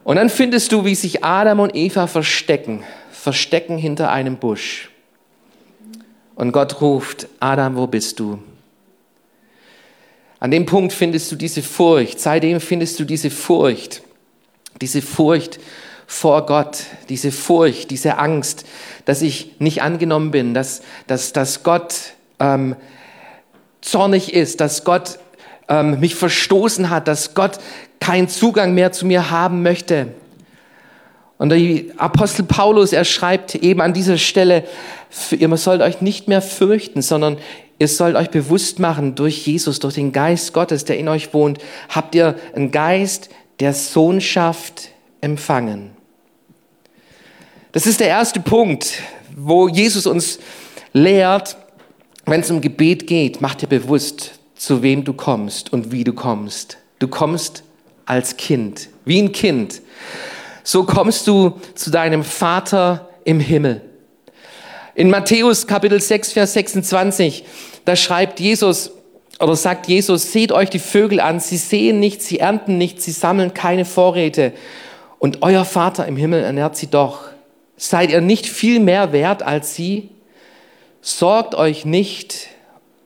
Und 0.03 0.15
dann 0.15 0.29
findest 0.29 0.71
du, 0.71 0.85
wie 0.85 0.95
sich 0.95 1.23
Adam 1.23 1.59
und 1.59 1.75
Eva 1.75 2.07
verstecken, 2.07 2.83
verstecken 3.11 3.77
hinter 3.77 4.11
einem 4.11 4.37
Busch. 4.37 4.89
Und 6.35 6.51
Gott 6.51 6.81
ruft, 6.81 7.27
Adam, 7.39 7.75
wo 7.75 7.87
bist 7.87 8.19
du? 8.19 8.39
An 10.39 10.51
dem 10.51 10.65
Punkt 10.65 10.93
findest 10.93 11.31
du 11.31 11.35
diese 11.35 11.63
Furcht, 11.63 12.19
seitdem 12.19 12.61
findest 12.61 12.99
du 12.99 13.05
diese 13.05 13.31
Furcht, 13.31 14.03
diese 14.81 15.01
Furcht 15.01 15.59
vor 16.05 16.45
Gott, 16.45 16.83
diese 17.09 17.31
Furcht, 17.31 17.89
diese 17.89 18.17
Angst, 18.17 18.65
dass 19.05 19.21
ich 19.21 19.59
nicht 19.59 19.81
angenommen 19.81 20.31
bin, 20.31 20.53
dass, 20.53 20.83
dass, 21.07 21.33
dass 21.33 21.63
Gott 21.63 21.95
ähm, 22.39 22.75
zornig 23.81 24.33
ist, 24.33 24.61
dass 24.61 24.83
Gott 24.83 25.19
ähm, 25.67 25.99
mich 25.99 26.15
verstoßen 26.15 26.89
hat, 26.89 27.07
dass 27.07 27.33
Gott 27.33 27.59
keinen 27.99 28.29
Zugang 28.29 28.73
mehr 28.73 28.91
zu 28.91 29.05
mir 29.05 29.29
haben 29.31 29.63
möchte. 29.63 30.07
Und 31.37 31.49
der 31.49 31.83
Apostel 31.97 32.43
Paulus, 32.43 32.93
er 32.93 33.05
schreibt 33.05 33.55
eben 33.55 33.81
an 33.81 33.93
dieser 33.93 34.17
Stelle, 34.17 34.63
ihr 35.31 35.57
sollt 35.57 35.81
euch 35.81 36.01
nicht 36.01 36.27
mehr 36.27 36.41
fürchten, 36.41 37.01
sondern 37.01 37.37
ihr 37.79 37.87
sollt 37.87 38.15
euch 38.15 38.29
bewusst 38.29 38.79
machen, 38.79 39.15
durch 39.15 39.45
Jesus, 39.45 39.79
durch 39.79 39.95
den 39.95 40.11
Geist 40.11 40.53
Gottes, 40.53 40.85
der 40.85 40.97
in 40.97 41.07
euch 41.07 41.33
wohnt, 41.33 41.59
habt 41.89 42.15
ihr 42.15 42.35
einen 42.55 42.71
Geist 42.71 43.29
der 43.59 43.73
Sohnschaft 43.73 44.89
empfangen. 45.21 45.91
Das 47.71 47.85
ist 47.85 47.99
der 47.99 48.07
erste 48.07 48.39
Punkt, 48.39 48.93
wo 49.35 49.67
Jesus 49.67 50.07
uns 50.07 50.39
lehrt, 50.93 51.57
wenn 52.25 52.41
es 52.41 52.49
um 52.49 52.61
Gebet 52.61 53.05
geht, 53.05 53.41
macht 53.41 53.61
dir 53.61 53.67
bewusst, 53.67 54.36
zu 54.57 54.81
wem 54.81 55.03
du 55.03 55.13
kommst 55.13 55.71
und 55.71 55.91
wie 55.91 56.03
du 56.03 56.13
kommst. 56.13 56.77
Du 56.99 57.07
kommst 57.07 57.63
als 58.05 58.37
Kind, 58.37 58.89
wie 59.05 59.21
ein 59.21 59.31
Kind. 59.31 59.81
So 60.63 60.83
kommst 60.83 61.27
du 61.27 61.59
zu 61.75 61.91
deinem 61.91 62.23
Vater 62.23 63.09
im 63.23 63.39
Himmel. 63.39 63.81
In 64.95 65.09
Matthäus 65.09 65.67
Kapitel 65.67 66.01
6, 66.01 66.33
Vers 66.33 66.53
26, 66.53 67.43
da 67.85 67.95
schreibt 67.95 68.39
Jesus 68.39 68.91
oder 69.39 69.55
sagt 69.55 69.87
Jesus, 69.87 70.31
seht 70.31 70.51
euch 70.51 70.69
die 70.69 70.79
Vögel 70.79 71.19
an, 71.19 71.39
sie 71.39 71.57
sehen 71.57 71.99
nicht, 71.99 72.23
sie 72.23 72.39
ernten 72.39 72.77
nicht, 72.77 73.01
sie 73.01 73.11
sammeln 73.11 73.53
keine 73.53 73.85
Vorräte 73.85 74.53
und 75.19 75.43
euer 75.43 75.65
Vater 75.65 76.07
im 76.07 76.17
Himmel 76.17 76.43
ernährt 76.43 76.75
sie 76.75 76.87
doch. 76.87 77.25
Seid 77.75 78.09
ihr 78.09 78.21
nicht 78.21 78.47
viel 78.47 78.79
mehr 78.79 79.11
wert 79.11 79.43
als 79.43 79.75
sie? 79.75 80.09
Sorgt 81.01 81.53
euch 81.53 81.85
nicht, 81.85 82.47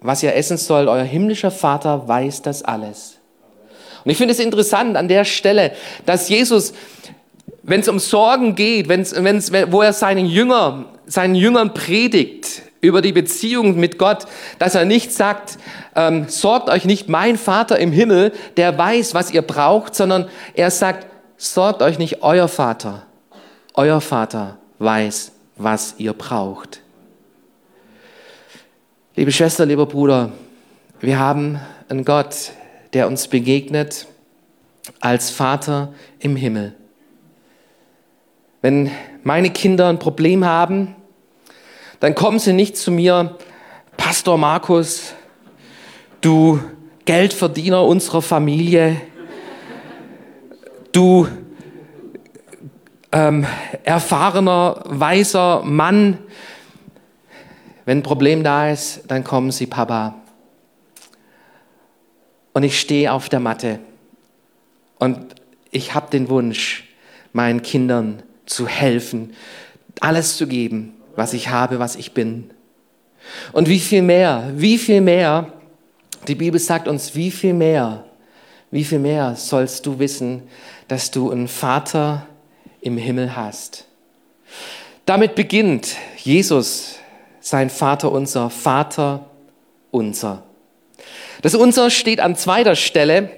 was 0.02 0.24
ihr 0.24 0.36
essen 0.36 0.58
sollt. 0.58 0.90
Euer 0.90 1.04
himmlischer 1.04 1.52
Vater 1.52 2.08
weiß 2.08 2.42
das 2.42 2.64
alles. 2.64 3.18
Und 4.04 4.12
ich 4.12 4.18
finde 4.18 4.34
es 4.34 4.40
interessant 4.40 4.98
an 4.98 5.08
der 5.08 5.26
Stelle, 5.26 5.74
dass 6.06 6.28
Jesus, 6.28 6.74
wenn 7.64 7.82
es 7.82 7.88
um 7.88 8.00
Sorgen 8.00 8.56
geht, 8.56 8.90
wenn's, 8.90 9.14
wenn's, 9.16 9.52
wo 9.70 9.82
er 9.82 9.94
seinen, 9.94 10.26
Jünger, 10.26 10.86
seinen 11.06 11.36
Jüngern 11.36 11.74
predigt 11.74 12.64
über 12.82 13.04
die 13.04 13.12
Beziehung 13.12 13.80
mit 13.80 14.00
Gott, 14.00 14.26
dass 14.58 14.74
er 14.74 14.86
nicht 14.86 15.14
sagt, 15.14 15.60
ähm, 15.96 16.26
sorgt 16.28 16.70
euch 16.70 16.86
nicht, 16.86 17.10
mein 17.10 17.38
Vater 17.38 17.78
im 17.78 17.92
Himmel, 17.92 18.34
der 18.58 18.76
weiß, 18.76 19.14
was 19.14 19.32
ihr 19.32 19.44
braucht, 19.44 19.94
sondern 19.94 20.28
er 20.56 20.72
sagt, 20.72 21.06
sorgt 21.38 21.84
euch 21.84 22.00
nicht, 22.00 22.24
euer 22.24 22.48
Vater, 22.48 23.04
euer 23.76 24.02
Vater 24.02 24.58
weiß, 24.80 25.32
was 25.58 25.96
ihr 26.00 26.14
braucht. 26.14 26.81
Liebe 29.22 29.32
Schwester, 29.32 29.68
lieber 29.68 29.86
Bruder, 29.86 30.32
wir 31.00 31.20
haben 31.20 31.60
einen 31.90 32.06
Gott, 32.06 32.54
der 32.94 33.06
uns 33.06 33.28
begegnet 33.28 34.08
als 35.00 35.30
Vater 35.30 35.94
im 36.18 36.36
Himmel. 36.36 36.74
Wenn 38.64 38.90
meine 39.22 39.52
Kinder 39.52 39.90
ein 39.90 40.00
Problem 40.00 40.44
haben, 40.44 40.96
dann 42.00 42.16
kommen 42.16 42.40
sie 42.40 42.52
nicht 42.52 42.78
zu 42.78 42.90
mir, 42.90 43.38
Pastor 43.96 44.40
Markus, 44.40 45.14
du 46.22 46.60
Geldverdiener 47.06 47.86
unserer 47.86 48.24
Familie, 48.24 49.00
du 50.94 51.28
ähm, 53.12 53.46
erfahrener, 53.84 54.82
weiser 54.86 55.62
Mann, 55.64 56.18
wenn 57.92 57.98
ein 57.98 58.04
Problem 58.04 58.42
da 58.42 58.70
ist, 58.70 59.02
dann 59.10 59.26
kommen 59.26 59.52
sie, 59.52 59.66
Papa. 59.66 60.16
Und 62.54 62.64
ich 62.64 62.80
stehe 62.80 63.12
auf 63.12 63.28
der 63.28 63.42
Matte 63.42 63.80
und 64.98 65.18
ich 65.72 65.94
habe 65.94 66.10
den 66.10 66.30
Wunsch, 66.30 66.88
meinen 67.34 67.62
Kindern 67.62 68.24
zu 68.46 68.66
helfen, 68.66 69.34
alles 70.00 70.38
zu 70.38 70.48
geben, 70.48 70.94
was 71.18 71.34
ich 71.34 71.50
habe, 71.50 71.80
was 71.80 71.98
ich 71.98 72.14
bin. 72.14 72.52
Und 73.52 73.68
wie 73.68 73.82
viel 73.82 74.04
mehr, 74.04 74.50
wie 74.56 74.78
viel 74.78 75.02
mehr, 75.02 75.52
die 76.30 76.36
Bibel 76.36 76.62
sagt 76.62 76.88
uns, 76.88 77.14
wie 77.14 77.30
viel 77.30 77.54
mehr, 77.54 78.06
wie 78.72 78.86
viel 78.86 79.00
mehr 79.00 79.36
sollst 79.36 79.86
du 79.86 80.00
wissen, 80.00 80.44
dass 80.88 81.12
du 81.12 81.30
einen 81.30 81.50
Vater 81.50 82.26
im 82.80 82.96
Himmel 82.96 83.36
hast. 83.36 83.86
Damit 85.06 85.36
beginnt 85.36 85.98
Jesus 86.16 87.01
sein 87.42 87.70
Vater 87.70 88.12
unser, 88.12 88.50
Vater 88.50 89.26
unser. 89.90 90.44
Das 91.42 91.56
unser 91.56 91.90
steht 91.90 92.20
an 92.20 92.36
zweiter 92.36 92.76
Stelle. 92.76 93.32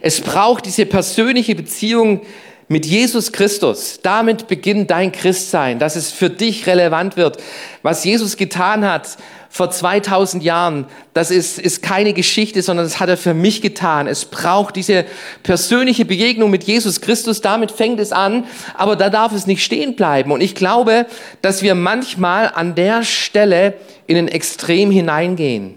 Es 0.00 0.20
braucht 0.20 0.66
diese 0.66 0.86
persönliche 0.86 1.54
Beziehung 1.54 2.22
mit 2.70 2.86
Jesus 2.86 3.32
Christus. 3.32 3.98
Damit 4.00 4.46
beginnt 4.46 4.92
dein 4.92 5.10
Christsein, 5.10 5.80
dass 5.80 5.96
es 5.96 6.12
für 6.12 6.30
dich 6.30 6.68
relevant 6.68 7.16
wird. 7.16 7.36
Was 7.82 8.04
Jesus 8.04 8.36
getan 8.36 8.88
hat, 8.88 9.16
vor 9.48 9.72
2000 9.72 10.44
Jahren, 10.44 10.86
das 11.12 11.32
ist, 11.32 11.58
ist 11.58 11.82
keine 11.82 12.12
Geschichte, 12.12 12.62
sondern 12.62 12.86
das 12.86 13.00
hat 13.00 13.08
er 13.08 13.16
für 13.16 13.34
mich 13.34 13.60
getan. 13.60 14.06
Es 14.06 14.24
braucht 14.24 14.76
diese 14.76 15.04
persönliche 15.42 16.04
Begegnung 16.04 16.48
mit 16.52 16.62
Jesus 16.62 17.00
Christus, 17.00 17.40
damit 17.40 17.72
fängt 17.72 17.98
es 17.98 18.12
an, 18.12 18.44
aber 18.74 18.94
da 18.94 19.10
darf 19.10 19.32
es 19.32 19.48
nicht 19.48 19.64
stehen 19.64 19.96
bleiben. 19.96 20.30
Und 20.30 20.40
ich 20.40 20.54
glaube, 20.54 21.06
dass 21.42 21.62
wir 21.62 21.74
manchmal 21.74 22.52
an 22.54 22.76
der 22.76 23.02
Stelle 23.02 23.74
in 24.06 24.16
ein 24.16 24.28
Extrem 24.28 24.92
hineingehen. 24.92 25.74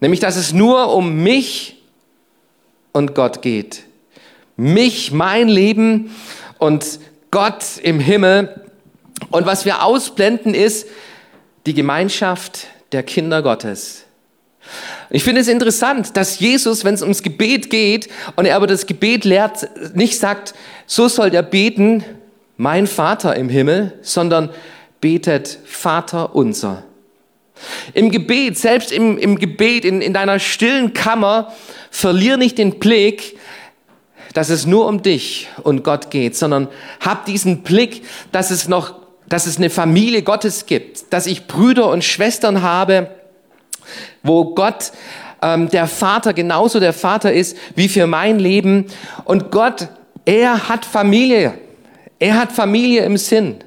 Nämlich, 0.00 0.20
dass 0.20 0.36
es 0.36 0.54
nur 0.54 0.94
um 0.94 1.22
mich 1.22 1.82
und 2.92 3.14
Gott 3.14 3.42
geht. 3.42 3.85
Mich, 4.56 5.12
mein 5.12 5.48
Leben 5.48 6.14
und 6.58 6.98
Gott 7.30 7.64
im 7.82 8.00
Himmel. 8.00 8.62
Und 9.30 9.46
was 9.46 9.64
wir 9.64 9.82
ausblenden 9.82 10.54
ist, 10.54 10.88
die 11.66 11.74
Gemeinschaft 11.74 12.68
der 12.92 13.02
Kinder 13.02 13.42
Gottes. 13.42 14.04
Ich 15.10 15.22
finde 15.22 15.40
es 15.40 15.48
interessant, 15.48 16.16
dass 16.16 16.40
Jesus, 16.40 16.84
wenn 16.84 16.94
es 16.94 17.02
ums 17.02 17.22
Gebet 17.22 17.70
geht 17.70 18.08
und 18.34 18.46
er 18.46 18.56
aber 18.56 18.66
das 18.66 18.86
Gebet 18.86 19.24
lehrt, 19.24 19.68
nicht 19.94 20.18
sagt, 20.18 20.54
so 20.86 21.08
soll 21.08 21.30
der 21.30 21.42
beten, 21.42 22.04
mein 22.56 22.86
Vater 22.86 23.36
im 23.36 23.48
Himmel, 23.48 23.98
sondern 24.02 24.50
betet 25.00 25.58
Vater 25.64 26.34
unser. 26.34 26.84
Im 27.94 28.10
Gebet, 28.10 28.58
selbst 28.58 28.92
im, 28.92 29.18
im 29.18 29.38
Gebet, 29.38 29.84
in, 29.84 30.00
in 30.00 30.12
deiner 30.12 30.38
stillen 30.38 30.92
Kammer, 30.92 31.52
verlier 31.90 32.36
nicht 32.36 32.58
den 32.58 32.78
Blick, 32.78 33.38
dass 34.36 34.50
es 34.50 34.66
nur 34.66 34.86
um 34.86 35.00
dich 35.00 35.48
und 35.62 35.82
Gott 35.82 36.10
geht, 36.10 36.36
sondern 36.36 36.68
hab 37.00 37.24
diesen 37.24 37.62
Blick, 37.62 38.02
dass 38.32 38.50
es 38.50 38.68
noch, 38.68 38.96
dass 39.26 39.46
es 39.46 39.56
eine 39.56 39.70
Familie 39.70 40.22
Gottes 40.22 40.66
gibt, 40.66 41.10
dass 41.10 41.26
ich 41.26 41.46
Brüder 41.46 41.88
und 41.88 42.04
Schwestern 42.04 42.60
habe, 42.60 43.08
wo 44.22 44.44
Gott 44.54 44.92
ähm, 45.40 45.70
der 45.70 45.86
Vater 45.86 46.34
genauso 46.34 46.80
der 46.80 46.92
Vater 46.92 47.32
ist 47.32 47.56
wie 47.76 47.88
für 47.88 48.06
mein 48.06 48.38
Leben. 48.38 48.88
Und 49.24 49.50
Gott, 49.50 49.88
er 50.26 50.68
hat 50.68 50.84
Familie. 50.84 51.54
Er 52.18 52.38
hat 52.38 52.52
Familie 52.52 53.06
im 53.06 53.16
Sinn. 53.16 53.64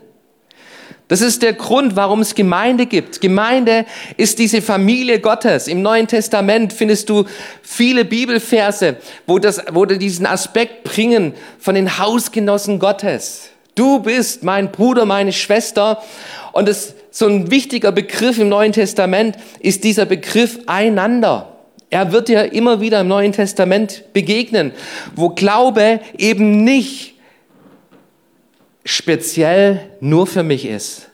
Das 1.10 1.22
ist 1.22 1.42
der 1.42 1.54
Grund, 1.54 1.96
warum 1.96 2.22
es 2.22 2.36
Gemeinde 2.36 2.86
gibt. 2.86 3.20
Gemeinde 3.20 3.86
ist 4.16 4.38
diese 4.38 4.62
Familie 4.62 5.20
Gottes. 5.20 5.68
Im 5.68 5.82
Neuen 5.82 6.08
Testament 6.08 6.72
findest 6.72 7.10
du 7.10 7.26
viele 7.64 8.06
Bibelverse, 8.06 8.98
wo, 9.26 9.40
das, 9.40 9.60
wo 9.72 9.86
die 9.86 9.98
diesen 9.98 10.28
Aspekt 10.28 10.84
bringen 10.84 11.34
von 11.58 11.74
den 11.74 11.98
Hausgenossen 11.98 12.78
Gottes. 12.78 13.50
Du 13.74 14.00
bist 14.00 14.44
mein 14.44 14.72
Bruder, 14.72 15.06
meine 15.06 15.34
Schwester. 15.34 16.04
Und 16.52 16.70
es, 16.70 16.94
so 17.10 17.26
ein 17.26 17.50
wichtiger 17.50 17.92
Begriff 17.92 18.38
im 18.38 18.50
Neuen 18.50 18.72
Testament 18.72 19.36
ist 19.62 19.84
dieser 19.84 20.06
Begriff 20.06 20.60
einander. 20.68 21.56
Er 21.90 22.12
wird 22.12 22.30
ja 22.30 22.42
immer 22.42 22.82
wieder 22.82 23.02
im 23.02 23.08
Neuen 23.08 23.32
Testament 23.32 24.04
begegnen, 24.14 24.74
wo 25.16 25.30
Glaube 25.30 26.02
eben 26.20 26.64
nicht 26.64 27.16
speziell 28.90 29.92
nur 30.00 30.26
für 30.26 30.42
mich 30.42 30.66
ist, 30.66 31.10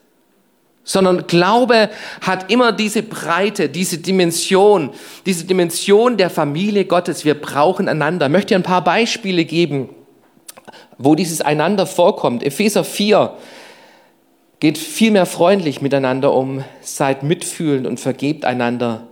sondern 0.85 1.27
Glaube 1.27 1.89
hat 2.21 2.49
immer 2.49 2.71
diese 2.71 3.03
Breite, 3.03 3.67
diese 3.67 3.97
Dimension, 3.97 4.91
diese 5.25 5.43
Dimension 5.43 6.15
der 6.15 6.29
Familie 6.29 6.85
Gottes. 6.85 7.25
Wir 7.25 7.33
brauchen 7.33 7.89
einander. 7.89 8.27
Ich 8.27 8.31
möchte 8.31 8.55
ein 8.55 8.63
paar 8.63 8.83
Beispiele 8.83 9.43
geben, 9.43 9.89
wo 10.97 11.15
dieses 11.15 11.41
einander 11.41 11.85
vorkommt. 11.85 12.43
Epheser 12.43 12.85
4 12.85 13.35
geht 14.61 14.77
viel 14.77 15.11
mehr 15.11 15.25
freundlich 15.25 15.81
miteinander 15.81 16.33
um, 16.33 16.63
seid 16.81 17.23
mitfühlend 17.23 17.87
und 17.87 17.99
vergebt 17.99 18.45
einander, 18.45 19.07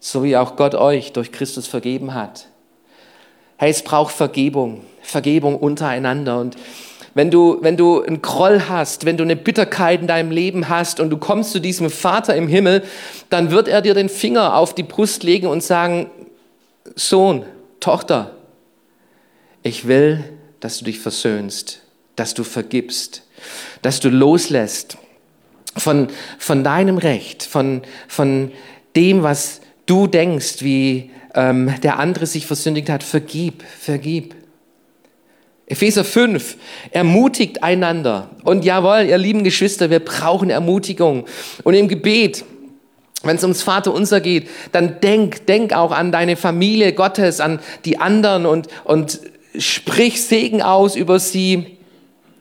so 0.00 0.24
wie 0.24 0.36
auch 0.36 0.56
Gott 0.56 0.74
euch 0.74 1.12
durch 1.12 1.30
Christus 1.30 1.68
vergeben 1.68 2.14
hat. 2.14 2.48
Hey, 3.58 3.70
es 3.70 3.82
braucht 3.82 4.12
Vergebung, 4.12 4.80
Vergebung 5.02 5.56
untereinander 5.56 6.40
und 6.40 6.56
wenn 7.18 7.32
du, 7.32 7.58
wenn 7.62 7.76
du 7.76 8.00
einen 8.00 8.22
Groll 8.22 8.68
hast, 8.68 9.04
wenn 9.04 9.16
du 9.16 9.24
eine 9.24 9.34
Bitterkeit 9.34 10.02
in 10.02 10.06
deinem 10.06 10.30
Leben 10.30 10.68
hast 10.68 11.00
und 11.00 11.10
du 11.10 11.16
kommst 11.16 11.50
zu 11.50 11.58
diesem 11.58 11.90
Vater 11.90 12.36
im 12.36 12.46
Himmel, 12.46 12.84
dann 13.28 13.50
wird 13.50 13.66
er 13.66 13.82
dir 13.82 13.92
den 13.92 14.08
Finger 14.08 14.54
auf 14.54 14.72
die 14.72 14.84
Brust 14.84 15.24
legen 15.24 15.48
und 15.48 15.64
sagen, 15.64 16.08
Sohn, 16.94 17.44
Tochter, 17.80 18.36
ich 19.64 19.88
will, 19.88 20.22
dass 20.60 20.78
du 20.78 20.84
dich 20.84 21.00
versöhnst, 21.00 21.82
dass 22.14 22.34
du 22.34 22.44
vergibst, 22.44 23.24
dass 23.82 23.98
du 23.98 24.10
loslässt 24.10 24.96
von, 25.76 26.06
von 26.38 26.62
deinem 26.62 26.98
Recht, 26.98 27.42
von, 27.42 27.82
von 28.06 28.52
dem, 28.94 29.24
was 29.24 29.60
du 29.86 30.06
denkst, 30.06 30.62
wie 30.62 31.10
ähm, 31.34 31.74
der 31.82 31.98
andere 31.98 32.26
sich 32.26 32.46
versündigt 32.46 32.88
hat. 32.88 33.02
Vergib, 33.02 33.64
vergib. 33.64 34.36
Epheser 35.68 36.04
5 36.04 36.56
ermutigt 36.90 37.62
einander. 37.62 38.30
Und 38.42 38.64
jawohl, 38.64 39.06
ihr 39.08 39.18
lieben 39.18 39.44
Geschwister, 39.44 39.90
wir 39.90 40.00
brauchen 40.00 40.48
Ermutigung. 40.48 41.26
Und 41.62 41.74
im 41.74 41.88
Gebet, 41.88 42.44
wenn 43.22 43.36
es 43.36 43.42
ums 43.42 43.62
Vater 43.62 43.92
unser 43.92 44.20
geht, 44.20 44.48
dann 44.72 45.00
denk, 45.00 45.46
denk 45.46 45.74
auch 45.74 45.92
an 45.92 46.10
deine 46.10 46.36
Familie 46.36 46.94
Gottes, 46.94 47.40
an 47.40 47.60
die 47.84 47.98
anderen 47.98 48.46
und, 48.46 48.68
und 48.84 49.20
sprich 49.58 50.22
Segen 50.22 50.62
aus 50.62 50.96
über 50.96 51.18
sie. 51.18 51.78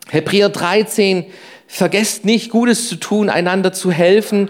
Hebräer 0.10 0.48
13, 0.48 1.26
vergesst 1.68 2.24
nicht, 2.24 2.50
Gutes 2.50 2.88
zu 2.88 2.96
tun, 2.96 3.30
einander 3.30 3.74
zu 3.74 3.92
helfen. 3.92 4.50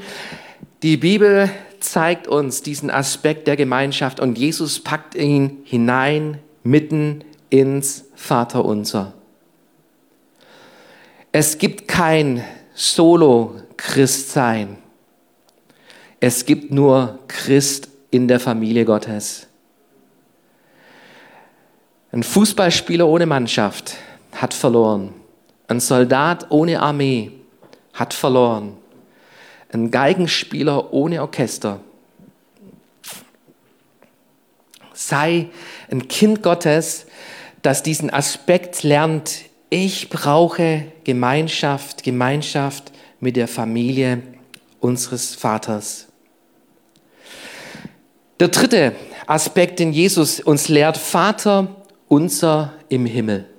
Die 0.84 0.98
Bibel 0.98 1.50
zeigt 1.80 2.28
uns 2.28 2.62
diesen 2.62 2.92
Aspekt 2.92 3.48
der 3.48 3.56
Gemeinschaft 3.56 4.20
und 4.20 4.38
Jesus 4.38 4.80
packt 4.82 5.16
ihn 5.16 5.58
hinein 5.64 6.38
mitten 6.64 7.24
ins 7.50 8.07
Vaterunser. 8.18 9.14
Es 11.32 11.58
gibt 11.58 11.88
kein 11.88 12.44
Solo-Christsein. 12.74 14.78
Es 16.20 16.46
gibt 16.46 16.72
nur 16.72 17.20
Christ 17.28 17.90
in 18.10 18.28
der 18.28 18.40
Familie 18.40 18.86
Gottes. 18.86 19.46
Ein 22.12 22.24
Fußballspieler 22.24 23.08
ohne 23.08 23.28
Mannschaft 23.28 23.98
hat 24.34 24.54
verloren. 24.54 25.14
Ein 25.68 25.80
Soldat 25.80 26.48
ohne 26.50 26.82
Armee 26.82 27.34
hat 27.94 28.16
verloren. 28.16 28.78
Ein 29.72 29.92
Geigenspieler 29.92 30.92
ohne 30.92 31.22
Orchester. 31.22 31.82
Sei 34.94 35.50
ein 35.92 36.08
Kind 36.08 36.42
Gottes, 36.42 37.06
das 37.68 37.84
diesen 37.84 38.10
Aspekt 38.10 38.84
lernt, 38.84 39.42
ich 39.70 40.08
brauche 40.08 40.86
Gemeinschaft, 41.04 42.02
Gemeinschaft 42.02 42.94
mit 43.20 43.36
der 43.36 43.50
Familie 43.50 44.24
unseres 44.80 45.36
Vaters. 45.36 46.08
Der 48.40 48.48
dritte 48.48 48.96
Aspekt, 49.26 49.80
den 49.80 49.92
Jesus 49.92 50.40
uns 50.40 50.70
lehrt, 50.70 50.96
Vater 50.96 51.68
unser 52.08 52.72
im 52.88 53.06
Himmel. 53.06 53.50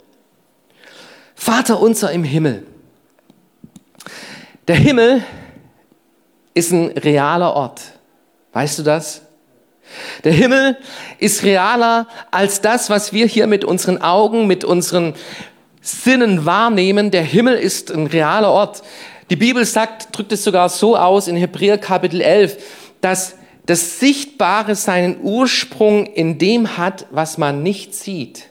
Vater 1.34 1.78
unser 1.78 2.10
im 2.10 2.24
Himmel. 2.24 2.66
Der 4.68 4.76
Himmel 4.76 5.22
ist 6.54 6.72
ein 6.72 6.92
realer 6.92 7.52
Ort. 7.52 7.82
Weißt 8.54 8.78
du 8.78 8.84
das? 8.84 9.20
Der 10.24 10.32
Himmel 10.32 10.76
ist 11.18 11.42
realer 11.42 12.06
als 12.30 12.60
das, 12.60 12.90
was 12.90 13.12
wir 13.12 13.26
hier 13.26 13.46
mit 13.46 13.64
unseren 13.64 14.00
Augen, 14.00 14.46
mit 14.46 14.64
unseren 14.64 15.14
Sinnen 15.80 16.44
wahrnehmen. 16.44 17.10
Der 17.10 17.22
Himmel 17.22 17.56
ist 17.56 17.90
ein 17.90 18.06
realer 18.06 18.50
Ort. 18.50 18.82
Die 19.30 19.36
Bibel 19.36 19.64
sagt, 19.64 20.16
drückt 20.16 20.32
es 20.32 20.44
sogar 20.44 20.68
so 20.68 20.96
aus 20.96 21.28
in 21.28 21.36
Hebräer 21.36 21.78
Kapitel 21.78 22.20
11, 22.20 22.56
dass 23.00 23.36
das 23.66 24.00
Sichtbare 24.00 24.74
seinen 24.74 25.20
Ursprung 25.22 26.06
in 26.06 26.38
dem 26.38 26.78
hat, 26.78 27.06
was 27.10 27.36
man 27.36 27.62
nicht 27.62 27.94
sieht. 27.94 28.48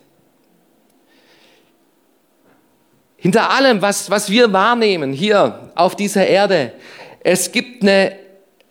Hinter 3.18 3.50
allem, 3.50 3.82
was, 3.82 4.12
was 4.12 4.30
wir 4.30 4.54
wahrnehmen 4.54 5.12
hier 5.12 5.72
auf 5.74 5.96
dieser 5.96 6.28
Erde, 6.28 6.72
es 7.22 7.52
gibt 7.52 7.82
eine 7.82 8.16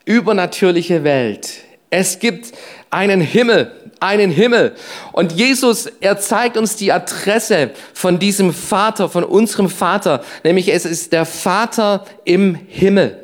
übernatürliche 0.05 1.03
Welt. 1.03 1.66
Es 1.89 2.19
gibt 2.19 2.53
einen 2.89 3.21
Himmel, 3.21 3.71
einen 3.99 4.29
Himmel. 4.29 4.75
Und 5.13 5.31
Jesus, 5.31 5.87
er 6.01 6.17
zeigt 6.19 6.57
uns 6.57 6.75
die 6.75 6.91
Adresse 6.91 7.71
von 7.93 8.19
diesem 8.19 8.53
Vater, 8.53 9.09
von 9.09 9.23
unserem 9.23 9.69
Vater, 9.69 10.23
nämlich 10.43 10.73
es 10.73 10.85
ist 10.85 11.13
der 11.13 11.25
Vater 11.25 12.05
im 12.25 12.55
Himmel. 12.55 13.23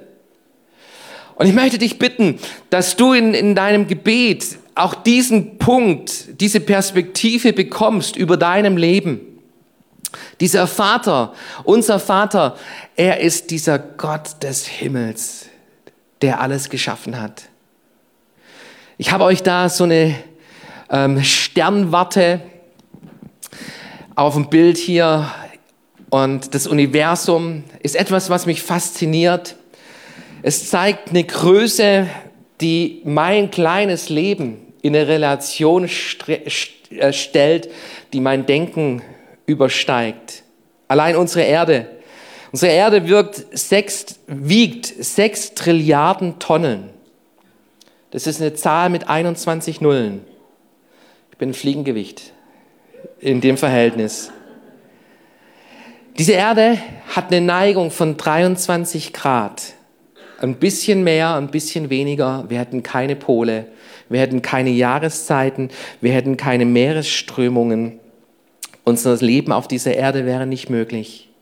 Und 1.35 1.47
ich 1.47 1.53
möchte 1.53 1.77
dich 1.77 1.99
bitten, 1.99 2.39
dass 2.69 2.95
du 2.95 3.13
in, 3.13 3.33
in 3.33 3.55
deinem 3.55 3.87
Gebet 3.87 4.45
auch 4.75 4.95
diesen 4.95 5.57
Punkt, 5.57 6.39
diese 6.41 6.59
Perspektive 6.59 7.53
bekommst 7.53 8.15
über 8.15 8.37
deinem 8.37 8.77
Leben. 8.77 9.19
Dieser 10.39 10.67
Vater, 10.67 11.33
unser 11.63 11.99
Vater, 11.99 12.55
er 12.95 13.19
ist 13.19 13.51
dieser 13.51 13.79
Gott 13.79 14.41
des 14.41 14.65
Himmels, 14.65 15.47
der 16.21 16.39
alles 16.39 16.69
geschaffen 16.69 17.19
hat. 17.19 17.43
Ich 19.05 19.11
habe 19.11 19.25
euch 19.25 19.43
da 19.43 19.67
so 19.67 19.83
eine 19.83 20.15
ähm, 20.89 21.21
Sternwarte 21.21 22.39
auf 24.15 24.35
dem 24.35 24.47
Bild 24.47 24.77
hier 24.77 25.29
und 26.09 26.55
das 26.55 26.67
Universum 26.67 27.65
ist 27.81 27.97
etwas, 27.97 28.29
was 28.29 28.45
mich 28.45 28.61
fasziniert. 28.61 29.57
Es 30.41 30.69
zeigt 30.69 31.09
eine 31.09 31.25
Größe, 31.25 32.07
die 32.61 33.01
mein 33.03 33.51
kleines 33.51 34.07
Leben 34.07 34.59
in 34.81 34.95
eine 34.95 35.05
Relation 35.05 35.89
äh, 36.27 37.11
stellt, 37.11 37.69
die 38.13 38.21
mein 38.21 38.45
Denken 38.45 39.01
übersteigt. 39.45 40.43
Allein 40.87 41.17
unsere 41.17 41.43
Erde. 41.43 41.89
Unsere 42.53 42.71
Erde 42.71 43.05
wirkt 43.05 43.47
sechs, 43.51 44.17
wiegt 44.27 44.85
sechs 44.85 45.55
Trilliarden 45.55 46.39
Tonnen. 46.39 46.92
Das 48.13 48.27
ist 48.27 48.39
eine 48.39 48.53
Zahl 48.53 48.91
mit 48.91 49.09
21 49.09 49.81
Nullen. 49.81 50.21
Ich 51.31 51.37
bin 51.39 51.49
ein 51.49 51.53
Fliegengewicht 51.55 52.31
in 53.19 53.41
dem 53.41 53.57
Verhältnis. 53.57 54.31
Diese 56.19 56.33
Erde 56.33 56.77
hat 57.07 57.31
eine 57.31 57.43
Neigung 57.43 57.89
von 57.89 58.15
23 58.15 59.13
Grad. 59.13 59.63
Ein 60.39 60.57
bisschen 60.57 61.03
mehr, 61.03 61.33
ein 61.33 61.49
bisschen 61.49 61.89
weniger. 61.89 62.45
Wir 62.49 62.59
hätten 62.59 62.83
keine 62.83 63.15
Pole, 63.15 63.65
wir 64.09 64.19
hätten 64.19 64.43
keine 64.43 64.69
Jahreszeiten, 64.69 65.71
wir 65.99 66.13
hätten 66.13 66.37
keine 66.37 66.65
Meeresströmungen. 66.65 67.99
Unser 68.83 69.15
Leben 69.15 69.51
auf 69.51 69.67
dieser 69.67 69.95
Erde 69.95 70.27
wäre 70.27 70.45
nicht 70.45 70.69
möglich. 70.69 71.32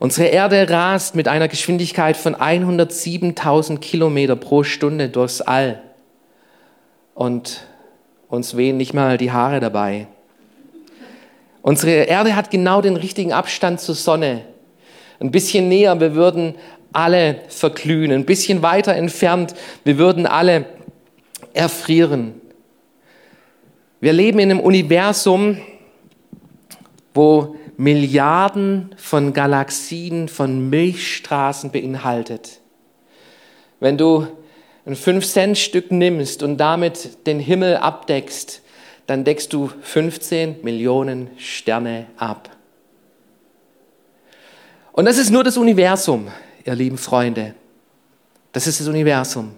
Unsere 0.00 0.28
Erde 0.28 0.70
rast 0.70 1.14
mit 1.14 1.28
einer 1.28 1.46
Geschwindigkeit 1.46 2.16
von 2.16 2.34
107.000 2.34 3.80
Kilometer 3.80 4.34
pro 4.34 4.62
Stunde 4.62 5.10
durchs 5.10 5.42
All. 5.42 5.82
Und 7.14 7.66
uns 8.26 8.56
wehen 8.56 8.78
nicht 8.78 8.94
mal 8.94 9.18
die 9.18 9.30
Haare 9.30 9.60
dabei. 9.60 10.06
Unsere 11.60 12.04
Erde 12.04 12.34
hat 12.34 12.50
genau 12.50 12.80
den 12.80 12.96
richtigen 12.96 13.34
Abstand 13.34 13.78
zur 13.78 13.94
Sonne. 13.94 14.46
Ein 15.20 15.30
bisschen 15.30 15.68
näher, 15.68 16.00
wir 16.00 16.14
würden 16.14 16.54
alle 16.94 17.42
verglühen. 17.48 18.10
Ein 18.10 18.24
bisschen 18.24 18.62
weiter 18.62 18.94
entfernt, 18.94 19.54
wir 19.84 19.98
würden 19.98 20.24
alle 20.24 20.64
erfrieren. 21.52 22.40
Wir 24.00 24.14
leben 24.14 24.38
in 24.38 24.50
einem 24.50 24.60
Universum, 24.60 25.58
wo 27.12 27.56
Milliarden 27.80 28.94
von 28.98 29.32
Galaxien, 29.32 30.28
von 30.28 30.68
Milchstraßen 30.68 31.70
beinhaltet. 31.70 32.60
Wenn 33.80 33.96
du 33.96 34.26
ein 34.84 34.94
5-Cent-Stück 34.94 35.90
nimmst 35.90 36.42
und 36.42 36.58
damit 36.58 37.26
den 37.26 37.40
Himmel 37.40 37.78
abdeckst, 37.78 38.60
dann 39.06 39.24
deckst 39.24 39.50
du 39.54 39.70
15 39.80 40.56
Millionen 40.60 41.30
Sterne 41.38 42.04
ab. 42.18 42.50
Und 44.92 45.06
das 45.06 45.16
ist 45.16 45.30
nur 45.30 45.42
das 45.42 45.56
Universum, 45.56 46.28
ihr 46.66 46.74
lieben 46.74 46.98
Freunde. 46.98 47.54
Das 48.52 48.66
ist 48.66 48.78
das 48.78 48.88
Universum. 48.88 49.54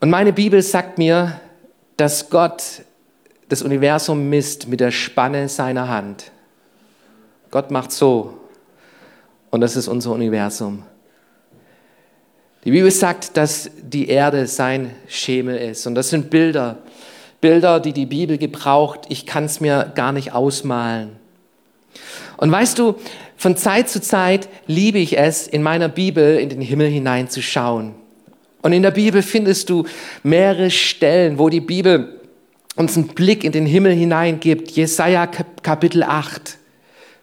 Und 0.00 0.10
meine 0.10 0.32
Bibel 0.32 0.60
sagt 0.60 0.98
mir, 0.98 1.40
dass 1.96 2.30
Gott 2.30 2.82
das 3.48 3.62
Universum 3.62 4.28
misst 4.28 4.68
mit 4.68 4.80
der 4.80 4.90
Spanne 4.90 5.48
seiner 5.48 5.88
Hand. 5.88 6.30
Gott 7.50 7.70
macht 7.70 7.92
so. 7.92 8.34
Und 9.50 9.62
das 9.62 9.76
ist 9.76 9.88
unser 9.88 10.12
Universum. 10.12 10.82
Die 12.64 12.70
Bibel 12.70 12.90
sagt, 12.90 13.36
dass 13.36 13.70
die 13.80 14.08
Erde 14.08 14.46
sein 14.46 14.94
Schemel 15.06 15.56
ist. 15.56 15.86
Und 15.86 15.94
das 15.94 16.10
sind 16.10 16.28
Bilder, 16.28 16.78
Bilder, 17.40 17.80
die 17.80 17.92
die 17.92 18.04
Bibel 18.04 18.36
gebraucht. 18.36 19.06
Ich 19.08 19.24
kann 19.24 19.44
es 19.44 19.60
mir 19.60 19.92
gar 19.94 20.12
nicht 20.12 20.32
ausmalen. 20.32 21.12
Und 22.36 22.52
weißt 22.52 22.78
du, 22.78 22.96
von 23.36 23.56
Zeit 23.56 23.88
zu 23.88 24.02
Zeit 24.02 24.48
liebe 24.66 24.98
ich 24.98 25.16
es, 25.16 25.46
in 25.46 25.62
meiner 25.62 25.88
Bibel 25.88 26.38
in 26.38 26.50
den 26.50 26.60
Himmel 26.60 26.88
hineinzuschauen. 26.88 27.94
Und 28.60 28.72
in 28.72 28.82
der 28.82 28.90
Bibel 28.90 29.22
findest 29.22 29.70
du 29.70 29.84
mehrere 30.22 30.70
Stellen, 30.70 31.38
wo 31.38 31.48
die 31.48 31.60
Bibel 31.60 32.17
uns 32.78 32.96
einen 32.96 33.08
Blick 33.08 33.42
in 33.42 33.52
den 33.52 33.66
Himmel 33.66 33.92
hineingibt. 33.92 34.70
Jesaja 34.70 35.26
Kapitel 35.26 36.04
8 36.04 36.56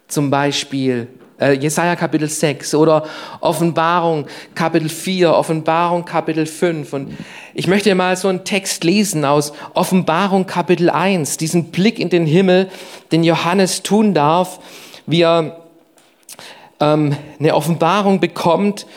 zum 0.08 0.30
Beispiel 0.30 1.08
äh, 1.40 1.54
Jesaja 1.54 1.96
Kapitel 1.96 2.28
6 2.28 2.76
oder 2.76 3.06
Offenbarung 3.40 4.28
Kapitel 4.54 4.90
4, 4.90 5.34
Offenbarung 5.34 6.04
Kapitel 6.04 6.46
5. 6.46 6.92
Und 6.92 7.18
ich 7.54 7.68
möchte 7.68 7.96
mal 7.96 8.18
so 8.18 8.28
einen 8.28 8.44
Text 8.44 8.84
lesen 8.84 9.24
aus 9.24 9.54
Offenbarung 9.74 10.46
Kapitel 10.46 10.90
1, 10.90 11.38
diesen 11.38 11.72
Blick 11.72 12.00
in 12.00 12.10
den 12.10 12.26
Himmel, 12.26 12.70
den 13.14 13.24
Johannes 13.24 13.82
tun 13.82 14.14
darf, 14.14 14.60
wie 15.06 15.22
er 15.22 15.62
ähm, 16.82 17.16
eine 17.40 17.56
Offenbarung 17.56 18.20
bekommt. 18.20 18.88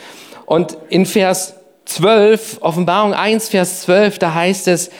Und 0.45 0.77
in 0.89 1.05
Vers 1.05 1.55
12, 1.85 2.57
Offenbarung 2.59 3.13
1, 3.13 3.47
Vers 3.47 3.81
12, 3.83 4.19
da 4.19 4.33
heißt 4.33 4.67
es, 4.67 4.91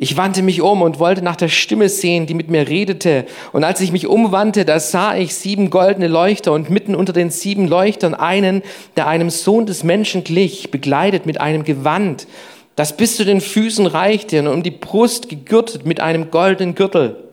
ich 0.00 0.16
wandte 0.16 0.42
mich 0.42 0.62
um 0.62 0.82
und 0.82 1.00
wollte 1.00 1.22
nach 1.22 1.34
der 1.34 1.48
Stimme 1.48 1.88
sehen, 1.88 2.26
die 2.26 2.34
mit 2.34 2.48
mir 2.48 2.68
redete. 2.68 3.26
Und 3.52 3.64
als 3.64 3.80
ich 3.80 3.90
mich 3.90 4.06
umwandte, 4.06 4.64
da 4.64 4.78
sah 4.78 5.16
ich 5.16 5.34
sieben 5.34 5.70
goldene 5.70 6.06
Leuchter 6.06 6.52
und 6.52 6.70
mitten 6.70 6.94
unter 6.94 7.12
den 7.12 7.30
sieben 7.30 7.66
Leuchtern 7.66 8.14
einen, 8.14 8.62
der 8.96 9.08
einem 9.08 9.28
Sohn 9.28 9.66
des 9.66 9.82
Menschen 9.82 10.22
glich, 10.22 10.70
begleitet 10.70 11.26
mit 11.26 11.40
einem 11.40 11.64
Gewand, 11.64 12.28
das 12.76 12.96
bis 12.96 13.16
zu 13.16 13.24
den 13.24 13.40
Füßen 13.40 13.86
reichte 13.86 14.38
und 14.38 14.46
um 14.46 14.62
die 14.62 14.70
Brust 14.70 15.28
gegürtet 15.28 15.84
mit 15.84 15.98
einem 15.98 16.30
goldenen 16.30 16.76
Gürtel. 16.76 17.27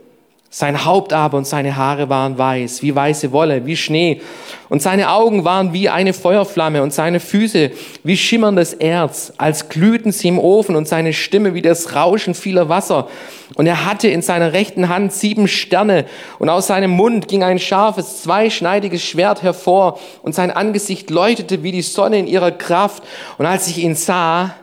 Sein 0.58 0.86
Haupt 0.86 1.12
aber 1.12 1.38
und 1.38 1.46
seine 1.46 1.76
Haare 1.76 2.08
waren 2.08 2.38
weiß, 2.38 2.82
wie 2.82 2.96
weiße 2.96 3.34
Wolle, 3.34 3.66
wie 3.66 3.76
Schnee. 3.76 4.22
Und 4.70 4.82
seine 4.82 5.12
Augen 5.12 5.44
waren 5.44 5.74
wie 5.74 5.90
eine 5.90 6.14
Feuerflamme 6.14 6.82
und 6.82 6.94
seine 6.94 7.20
Füße 7.20 7.72
wie 8.06 8.16
schimmerndes 8.16 8.74
Erz, 8.74 9.34
als 9.36 9.68
glühten 9.68 10.14
sie 10.14 10.30
im 10.30 10.40
Ofen 10.40 10.78
und 10.78 10.88
seine 10.88 11.12
Stimme 11.12 11.56
wie 11.56 11.62
das 11.62 11.94
Rauschen 11.94 12.36
vieler 12.36 12.70
Wasser. 12.70 13.10
Und 13.56 13.68
er 13.68 13.84
hatte 13.84 14.08
in 14.08 14.22
seiner 14.22 14.54
rechten 14.54 14.88
Hand 14.88 15.12
sieben 15.12 15.50
Sterne 15.50 16.06
und 16.40 16.48
aus 16.48 16.68
seinem 16.68 16.92
Mund 16.92 17.28
ging 17.28 17.44
ein 17.44 17.60
scharfes, 17.60 18.24
zweischneidiges 18.24 19.04
Schwert 19.04 19.44
hervor 19.44 20.00
und 20.24 20.36
sein 20.36 20.52
Angesicht 20.52 21.10
leuchtete 21.10 21.64
wie 21.64 21.74
die 21.74 21.82
Sonne 21.82 22.18
in 22.18 22.28
ihrer 22.28 22.52
Kraft. 22.52 23.04
Und 23.38 23.46
als 23.46 23.68
ich 23.68 23.80
ihn 23.80 23.96
sah, 23.96 24.56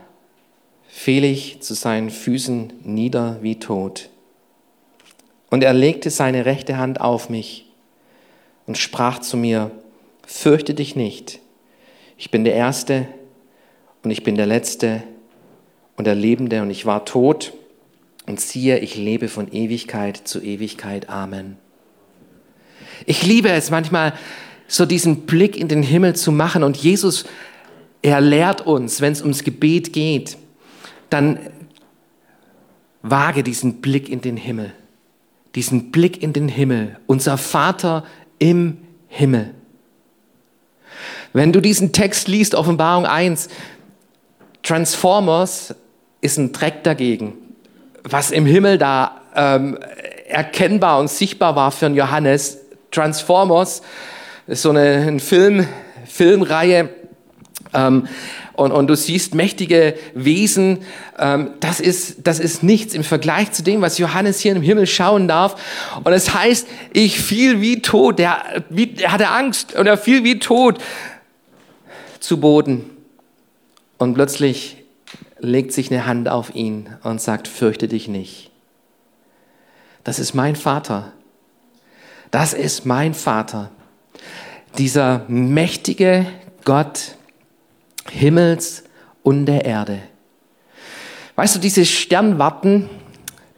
fiel 0.89 1.25
ich 1.25 1.61
zu 1.61 1.75
seinen 1.75 2.09
Füßen 2.09 2.73
nieder 2.83 3.37
wie 3.43 3.59
tot. 3.59 4.09
Und 5.53 5.63
er 5.63 5.75
legte 5.75 6.09
seine 6.09 6.47
rechte 6.47 6.79
Hand 6.79 7.03
auf 7.03 7.29
mich 7.29 7.67
und 8.67 8.79
sprach 8.79 9.19
zu 9.19 9.37
mir, 9.37 9.71
fürchte 10.27 10.73
dich 10.73 10.97
nicht, 10.97 11.41
ich 12.17 12.31
bin 12.31 12.45
der 12.45 12.55
Erste 12.55 13.07
und 14.03 14.11
ich 14.11 14.25
bin 14.25 14.35
der 14.37 14.47
Letzte 14.47 15.03
und 15.99 16.07
der 16.07 16.15
Lebende 16.15 16.63
und 16.63 16.71
ich 16.71 16.87
war 16.87 17.05
tot 17.05 17.53
und 18.27 18.41
siehe, 18.41 18.79
ich 18.79 18.97
lebe 18.97 19.29
von 19.29 19.53
Ewigkeit 19.53 20.17
zu 20.17 20.41
Ewigkeit. 20.41 21.11
Amen. 21.11 21.59
Ich 23.05 23.27
liebe 23.27 23.51
es 23.51 23.71
manchmal, 23.71 24.15
so 24.69 24.87
diesen 24.87 25.27
Blick 25.27 25.59
in 25.59 25.69
den 25.69 25.83
Himmel 25.83 26.17
zu 26.17 26.33
machen 26.33 26.63
und 26.63 26.79
Jesus, 26.79 27.27
er 28.01 28.23
lehrt 28.23 28.63
uns, 28.63 29.03
wenn 29.03 29.13
es 29.13 29.21
ums 29.21 29.45
Gebet 29.45 29.93
geht, 29.93 30.39
dann 31.11 31.39
wage 33.03 33.43
diesen 33.43 33.83
Blick 33.83 34.09
in 34.09 34.23
den 34.23 34.39
Himmel 34.39 34.73
diesen 35.55 35.91
Blick 35.91 36.23
in 36.23 36.33
den 36.33 36.49
Himmel, 36.49 36.99
unser 37.07 37.37
Vater 37.39 38.05
im 38.39 38.79
Himmel. 39.09 39.55
Wenn 41.33 41.53
du 41.53 41.61
diesen 41.61 41.93
Text 41.93 42.29
liest, 42.29 42.55
Offenbarung 42.55 43.07
1, 43.07 43.49
Transformers 44.63 45.75
ist 46.21 46.39
ein 46.39 46.53
Dreck 46.53 46.85
dagegen. 46.85 47.35
Was 48.05 48.31
im 48.31 48.47
Himmel 48.47 48.79
da 48.79 49.21
ähm, 49.35 49.79
erkennbar 50.29 50.99
und 51.01 51.09
sichtbar 51.09 51.57
war 51.57 51.71
für 51.71 51.87
einen 51.87 51.95
Johannes, 51.95 52.59
Transformers 52.91 53.83
ist 54.47 54.63
so 54.63 54.71
eine, 54.71 55.07
eine 55.07 55.21
Film, 55.21 55.67
Filmreihe, 56.05 56.91
ähm, 57.73 58.07
und, 58.55 58.73
und 58.73 58.87
du 58.87 58.97
siehst 58.97 59.35
mächtige 59.35 59.95
Wesen. 60.15 60.79
Ähm, 61.19 61.51
das, 61.61 61.81
ist, 61.81 62.27
das 62.27 62.39
ist 62.39 62.63
nichts 62.63 62.95
im 62.95 63.05
Vergleich 63.05 63.53
zu 63.53 63.63
dem, 63.63 63.81
was 63.81 63.99
Johannes 63.99 64.41
hier 64.41 64.55
im 64.55 64.63
Himmel 64.63 64.87
schauen 64.87 65.29
darf. 65.29 65.61
Und 66.05 66.13
es 66.13 66.35
heißt, 66.35 66.67
ich 66.93 67.21
fiel 67.21 67.61
wie 67.61 67.83
tot. 67.83 68.19
Der, 68.19 68.65
wie, 68.69 68.95
er 68.99 69.13
hatte 69.13 69.29
Angst 69.29 69.75
und 69.75 69.87
er 69.87 69.97
fiel 69.97 70.25
wie 70.25 70.39
tot 70.39 70.79
zu 72.21 72.41
Boden. 72.41 72.91
Und 73.99 74.15
plötzlich 74.15 74.77
legt 75.39 75.73
sich 75.73 75.91
eine 75.91 76.07
Hand 76.07 76.29
auf 76.29 76.55
ihn 76.55 76.89
und 77.03 77.21
sagt, 77.21 77.49
fürchte 77.49 77.89
dich 77.89 78.09
nicht. 78.09 78.51
Das 80.05 80.19
ist 80.19 80.35
mein 80.35 80.57
Vater. 80.57 81.13
Das 82.31 82.55
ist 82.55 82.87
mein 82.87 83.15
Vater. 83.15 83.71
Dieser 84.79 85.25
mächtige 85.29 86.27
Gott, 86.65 87.17
Himmels 88.11 88.85
und 89.23 89.47
der 89.47 89.65
Erde. 89.65 90.01
Weißt 91.37 91.57
du, 91.57 91.59
diese 91.59 91.85
Sternwarten, 91.85 92.91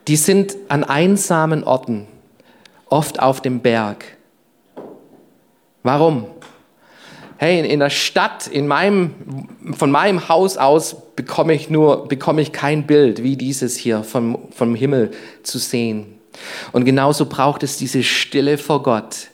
die 0.07 0.16
sind 0.16 0.57
an 0.68 0.85
einsamen 0.85 1.64
Orten, 1.64 2.07
oft 2.87 3.20
auf 3.20 3.40
dem 3.40 3.61
Berg. 3.61 4.04
Warum? 5.83 6.26
Hey, 7.37 7.68
in 7.68 7.80
der 7.80 7.90
Stadt, 7.90 8.46
in 8.46 8.66
meinem, 8.66 9.48
von 9.76 9.90
meinem 9.90 10.28
Haus 10.28 10.57
aus 10.57 10.96
bekomme 11.16 11.52
ich 11.52 11.68
nur, 11.68 12.07
bekomme 12.07 12.40
ich 12.40 12.52
kein 12.52 12.87
Bild 12.87 13.22
wie 13.22 13.37
dieses 13.37 13.76
hier 13.76 14.04
vom, 14.04 14.38
vom 14.50 14.74
Himmel 14.74 15.11
zu 15.42 15.59
sehen. 15.59 16.18
Und 16.72 16.85
genauso 16.85 17.26
braucht 17.26 17.62
es 17.62 17.76
diese 17.76 18.02
Stille 18.02 18.57
vor 18.57 18.83
Gott, 18.83 19.28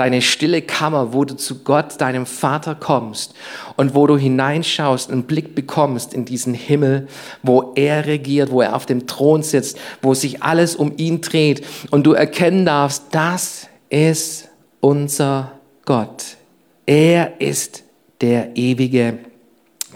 deine 0.00 0.22
stille 0.22 0.62
Kammer, 0.62 1.12
wo 1.12 1.26
du 1.26 1.36
zu 1.36 1.62
Gott, 1.62 2.00
deinem 2.00 2.24
Vater 2.24 2.74
kommst 2.74 3.34
und 3.76 3.94
wo 3.94 4.06
du 4.06 4.16
hineinschaust, 4.16 5.10
einen 5.10 5.24
Blick 5.24 5.54
bekommst 5.54 6.14
in 6.14 6.24
diesen 6.24 6.54
Himmel, 6.54 7.06
wo 7.42 7.72
er 7.74 8.06
regiert, 8.06 8.50
wo 8.50 8.62
er 8.62 8.74
auf 8.74 8.86
dem 8.86 9.06
Thron 9.06 9.42
sitzt, 9.42 9.78
wo 10.00 10.14
sich 10.14 10.42
alles 10.42 10.74
um 10.74 10.94
ihn 10.96 11.20
dreht 11.20 11.66
und 11.90 12.04
du 12.04 12.14
erkennen 12.14 12.64
darfst, 12.64 13.08
das 13.10 13.68
ist 13.90 14.48
unser 14.80 15.52
Gott. 15.84 16.38
Er 16.86 17.38
ist 17.38 17.82
der 18.22 18.56
Ewige, 18.56 19.18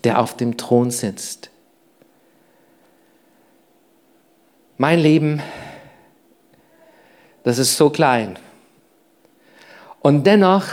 der 0.04 0.20
auf 0.20 0.36
dem 0.36 0.58
Thron 0.58 0.90
sitzt. 0.90 1.48
Mein 4.76 4.98
Leben, 4.98 5.40
das 7.42 7.56
ist 7.56 7.78
so 7.78 7.88
klein. 7.88 8.38
Und 10.04 10.26
dennoch, 10.26 10.66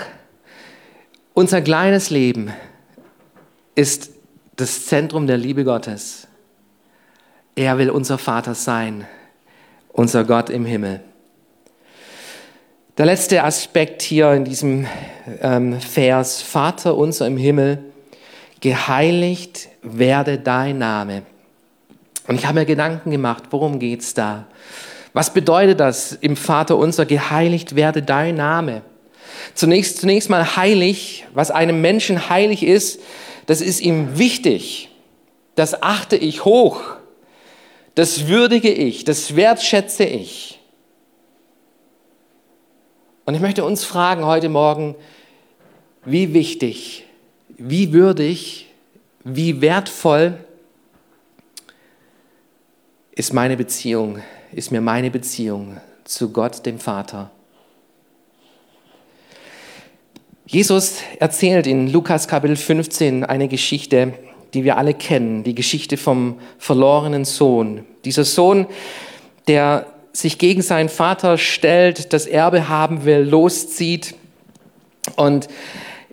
unser 1.33 1.61
kleines 1.61 2.09
Leben 2.09 2.51
ist 3.75 4.09
das 4.57 4.87
Zentrum 4.87 5.25
der 5.25 5.37
Liebe 5.37 5.63
Gottes. 5.63 6.27
Er 7.55 7.77
will 7.77 7.91
unser 7.91 8.17
Vater 8.17 8.55
sein, 8.55 9.07
unser 9.93 10.25
Gott 10.25 10.49
im 10.49 10.65
Himmel. 10.65 10.99
Der 12.97 13.05
letzte 13.05 13.45
Aspekt 13.45 14.01
hier 14.01 14.33
in 14.33 14.43
diesem 14.43 14.85
ähm, 15.39 15.79
Vers, 15.79 16.41
Vater 16.41 16.97
unser 16.97 17.25
im 17.25 17.37
Himmel, 17.37 17.85
geheiligt 18.59 19.69
werde 19.81 20.39
dein 20.39 20.77
Name. 20.77 21.21
Und 22.27 22.35
ich 22.35 22.45
habe 22.45 22.59
mir 22.59 22.65
Gedanken 22.65 23.11
gemacht, 23.11 23.43
worum 23.51 23.79
geht 23.79 24.01
es 24.01 24.13
da? 24.13 24.47
Was 25.13 25.33
bedeutet 25.33 25.79
das 25.79 26.11
im 26.11 26.35
Vater 26.35 26.75
unser, 26.75 27.05
geheiligt 27.05 27.77
werde 27.77 28.01
dein 28.01 28.35
Name? 28.35 28.81
Zunächst, 29.53 29.99
zunächst 29.99 30.29
mal 30.29 30.55
heilig, 30.55 31.25
was 31.33 31.51
einem 31.51 31.81
Menschen 31.81 32.29
heilig 32.29 32.63
ist, 32.63 32.99
das 33.45 33.61
ist 33.61 33.81
ihm 33.81 34.17
wichtig. 34.17 34.89
Das 35.55 35.81
achte 35.81 36.15
ich 36.15 36.45
hoch. 36.45 36.81
Das 37.95 38.27
würdige 38.27 38.71
ich, 38.71 39.03
das 39.03 39.35
wertschätze 39.35 40.05
ich. 40.05 40.59
Und 43.25 43.35
ich 43.35 43.41
möchte 43.41 43.63
uns 43.63 43.83
fragen 43.83 44.25
heute 44.25 44.49
Morgen, 44.49 44.95
wie 46.05 46.33
wichtig, 46.33 47.05
wie 47.49 47.93
würdig, 47.93 48.67
wie 49.23 49.61
wertvoll 49.61 50.43
ist 53.11 53.33
meine 53.33 53.57
Beziehung, 53.57 54.19
ist 54.51 54.71
mir 54.71 54.81
meine 54.81 55.11
Beziehung 55.11 55.79
zu 56.03 56.31
Gott, 56.31 56.65
dem 56.65 56.79
Vater. 56.79 57.29
Jesus 60.45 60.95
erzählt 61.19 61.67
in 61.67 61.87
Lukas 61.91 62.27
Kapitel 62.27 62.55
15 62.55 63.23
eine 63.23 63.47
Geschichte, 63.47 64.13
die 64.53 64.63
wir 64.63 64.77
alle 64.77 64.93
kennen, 64.93 65.43
die 65.43 65.55
Geschichte 65.55 65.97
vom 65.97 66.39
verlorenen 66.57 67.25
Sohn. 67.25 67.85
Dieser 68.03 68.25
Sohn, 68.25 68.65
der 69.47 69.85
sich 70.13 70.39
gegen 70.39 70.61
seinen 70.61 70.89
Vater 70.89 71.37
stellt, 71.37 72.11
das 72.11 72.25
Erbe 72.25 72.67
haben 72.67 73.05
will, 73.05 73.19
loszieht 73.19 74.15
und 75.15 75.47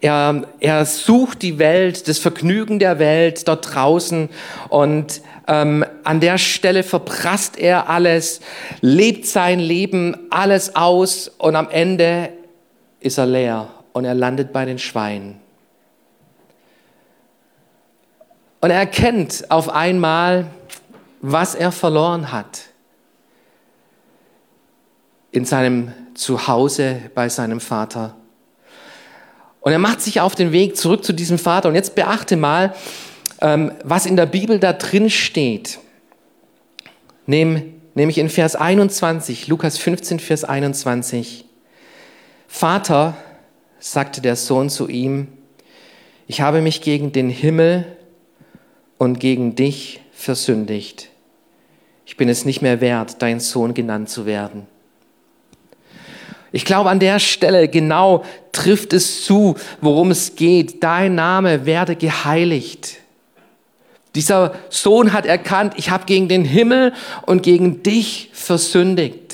er, 0.00 0.44
er 0.60 0.84
sucht 0.84 1.42
die 1.42 1.58
Welt, 1.58 2.06
das 2.06 2.18
Vergnügen 2.18 2.78
der 2.78 3.00
Welt 3.00 3.48
dort 3.48 3.74
draußen 3.74 4.28
und 4.68 5.22
ähm, 5.48 5.84
an 6.04 6.20
der 6.20 6.38
Stelle 6.38 6.84
verprasst 6.84 7.58
er 7.58 7.88
alles, 7.88 8.40
lebt 8.82 9.26
sein 9.26 9.58
Leben 9.58 10.16
alles 10.30 10.76
aus 10.76 11.32
und 11.38 11.56
am 11.56 11.68
Ende 11.70 12.28
ist 13.00 13.18
er 13.18 13.26
leer 13.26 13.68
und 13.98 14.04
er 14.04 14.14
landet 14.14 14.52
bei 14.52 14.64
den 14.64 14.78
Schweinen. 14.78 15.40
Und 18.60 18.70
er 18.70 18.78
erkennt 18.78 19.50
auf 19.50 19.68
einmal, 19.68 20.46
was 21.20 21.56
er 21.56 21.72
verloren 21.72 22.30
hat 22.30 22.60
in 25.32 25.44
seinem 25.44 25.92
Zuhause 26.14 27.02
bei 27.14 27.28
seinem 27.28 27.60
Vater. 27.60 28.14
Und 29.60 29.72
er 29.72 29.78
macht 29.80 30.00
sich 30.00 30.20
auf 30.20 30.36
den 30.36 30.52
Weg 30.52 30.76
zurück 30.76 31.04
zu 31.04 31.12
diesem 31.12 31.38
Vater. 31.38 31.68
Und 31.68 31.74
jetzt 31.74 31.96
beachte 31.96 32.36
mal, 32.36 32.74
ähm, 33.40 33.72
was 33.82 34.06
in 34.06 34.16
der 34.16 34.26
Bibel 34.26 34.60
da 34.60 34.72
drin 34.72 35.10
steht. 35.10 35.80
Nämlich 37.26 38.18
in 38.18 38.30
Vers 38.30 38.54
21, 38.54 39.48
Lukas 39.48 39.76
15, 39.76 40.20
Vers 40.20 40.44
21. 40.44 41.44
Vater, 42.46 43.16
sagte 43.78 44.20
der 44.20 44.36
Sohn 44.36 44.70
zu 44.70 44.88
ihm, 44.88 45.28
ich 46.26 46.40
habe 46.40 46.60
mich 46.60 46.82
gegen 46.82 47.12
den 47.12 47.30
Himmel 47.30 47.86
und 48.98 49.20
gegen 49.20 49.54
dich 49.54 50.00
versündigt. 50.12 51.08
Ich 52.04 52.16
bin 52.16 52.28
es 52.28 52.44
nicht 52.44 52.62
mehr 52.62 52.80
wert, 52.80 53.22
dein 53.22 53.40
Sohn 53.40 53.74
genannt 53.74 54.08
zu 54.08 54.26
werden. 54.26 54.66
Ich 56.50 56.64
glaube, 56.64 56.90
an 56.90 56.98
der 56.98 57.18
Stelle 57.18 57.68
genau 57.68 58.24
trifft 58.52 58.92
es 58.92 59.24
zu, 59.24 59.56
worum 59.80 60.10
es 60.10 60.34
geht. 60.34 60.82
Dein 60.82 61.14
Name 61.14 61.66
werde 61.66 61.94
geheiligt. 61.94 62.96
Dieser 64.14 64.54
Sohn 64.70 65.12
hat 65.12 65.26
erkannt, 65.26 65.74
ich 65.76 65.90
habe 65.90 66.06
gegen 66.06 66.28
den 66.28 66.44
Himmel 66.44 66.94
und 67.26 67.42
gegen 67.42 67.82
dich 67.82 68.30
versündigt. 68.32 69.27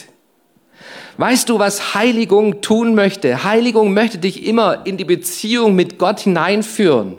Weißt 1.16 1.48
du, 1.48 1.58
was 1.58 1.94
Heiligung 1.94 2.60
tun 2.60 2.94
möchte? 2.94 3.44
Heiligung 3.44 3.94
möchte 3.94 4.18
dich 4.18 4.44
immer 4.44 4.84
in 4.84 4.96
die 4.96 5.04
Beziehung 5.04 5.74
mit 5.74 5.98
Gott 5.98 6.20
hineinführen, 6.20 7.16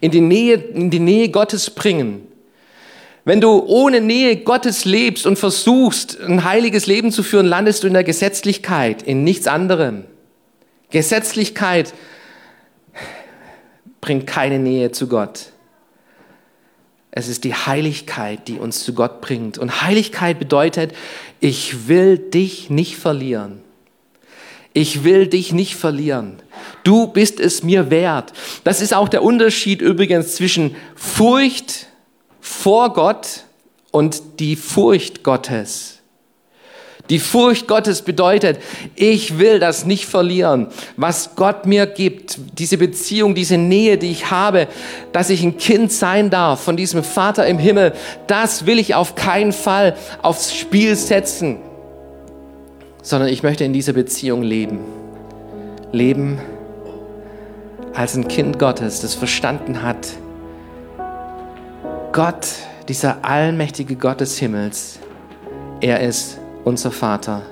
in 0.00 0.10
die 0.10 0.20
Nähe, 0.20 0.54
in 0.54 0.90
die 0.90 0.98
Nähe 0.98 1.28
Gottes 1.28 1.70
bringen. 1.70 2.26
Wenn 3.24 3.40
du 3.40 3.64
ohne 3.66 4.00
Nähe 4.00 4.36
Gottes 4.36 4.84
lebst 4.84 5.26
und 5.26 5.38
versuchst, 5.38 6.20
ein 6.20 6.44
heiliges 6.44 6.86
Leben 6.86 7.10
zu 7.10 7.22
führen, 7.22 7.46
landest 7.46 7.82
du 7.82 7.88
in 7.88 7.94
der 7.94 8.04
Gesetzlichkeit, 8.04 9.02
in 9.02 9.24
nichts 9.24 9.46
anderem. 9.46 10.04
Gesetzlichkeit 10.90 11.92
bringt 14.00 14.26
keine 14.26 14.58
Nähe 14.58 14.92
zu 14.92 15.08
Gott. 15.08 15.46
Es 17.10 17.28
ist 17.28 17.44
die 17.44 17.54
Heiligkeit, 17.54 18.46
die 18.46 18.58
uns 18.58 18.84
zu 18.84 18.92
Gott 18.92 19.22
bringt. 19.22 19.56
Und 19.56 19.80
Heiligkeit 19.80 20.38
bedeutet, 20.38 20.92
ich 21.40 21.88
will 21.88 22.18
dich 22.18 22.70
nicht 22.70 22.96
verlieren. 22.96 23.60
Ich 24.72 25.04
will 25.04 25.26
dich 25.26 25.52
nicht 25.52 25.74
verlieren. 25.74 26.36
Du 26.84 27.06
bist 27.06 27.40
es 27.40 27.62
mir 27.62 27.90
wert. 27.90 28.32
Das 28.62 28.82
ist 28.82 28.94
auch 28.94 29.08
der 29.08 29.22
Unterschied 29.22 29.80
übrigens 29.80 30.36
zwischen 30.36 30.76
Furcht 30.94 31.86
vor 32.40 32.92
Gott 32.92 33.44
und 33.90 34.40
die 34.40 34.54
Furcht 34.54 35.22
Gottes. 35.22 35.95
Die 37.10 37.18
Furcht 37.18 37.68
Gottes 37.68 38.02
bedeutet, 38.02 38.58
ich 38.94 39.38
will 39.38 39.60
das 39.60 39.84
nicht 39.84 40.06
verlieren, 40.06 40.68
was 40.96 41.30
Gott 41.36 41.66
mir 41.66 41.86
gibt, 41.86 42.38
diese 42.58 42.78
Beziehung, 42.78 43.34
diese 43.34 43.58
Nähe, 43.58 43.96
die 43.96 44.10
ich 44.10 44.30
habe, 44.30 44.66
dass 45.12 45.30
ich 45.30 45.42
ein 45.42 45.56
Kind 45.56 45.92
sein 45.92 46.30
darf 46.30 46.60
von 46.60 46.76
diesem 46.76 47.04
Vater 47.04 47.46
im 47.46 47.58
Himmel, 47.58 47.92
das 48.26 48.66
will 48.66 48.78
ich 48.78 48.94
auf 48.94 49.14
keinen 49.14 49.52
Fall 49.52 49.96
aufs 50.22 50.54
Spiel 50.54 50.96
setzen, 50.96 51.58
sondern 53.02 53.28
ich 53.28 53.42
möchte 53.42 53.64
in 53.64 53.72
dieser 53.72 53.92
Beziehung 53.92 54.42
leben. 54.42 54.80
Leben 55.92 56.40
als 57.94 58.16
ein 58.16 58.28
Kind 58.28 58.58
Gottes, 58.58 59.00
das 59.00 59.14
verstanden 59.14 59.82
hat, 59.82 60.08
Gott, 62.12 62.46
dieser 62.88 63.24
allmächtige 63.24 63.94
Gott 63.94 64.20
des 64.20 64.38
Himmels, 64.38 64.98
er 65.80 66.00
ist 66.00 66.38
unser 66.66 66.90
Vater. 66.90 67.42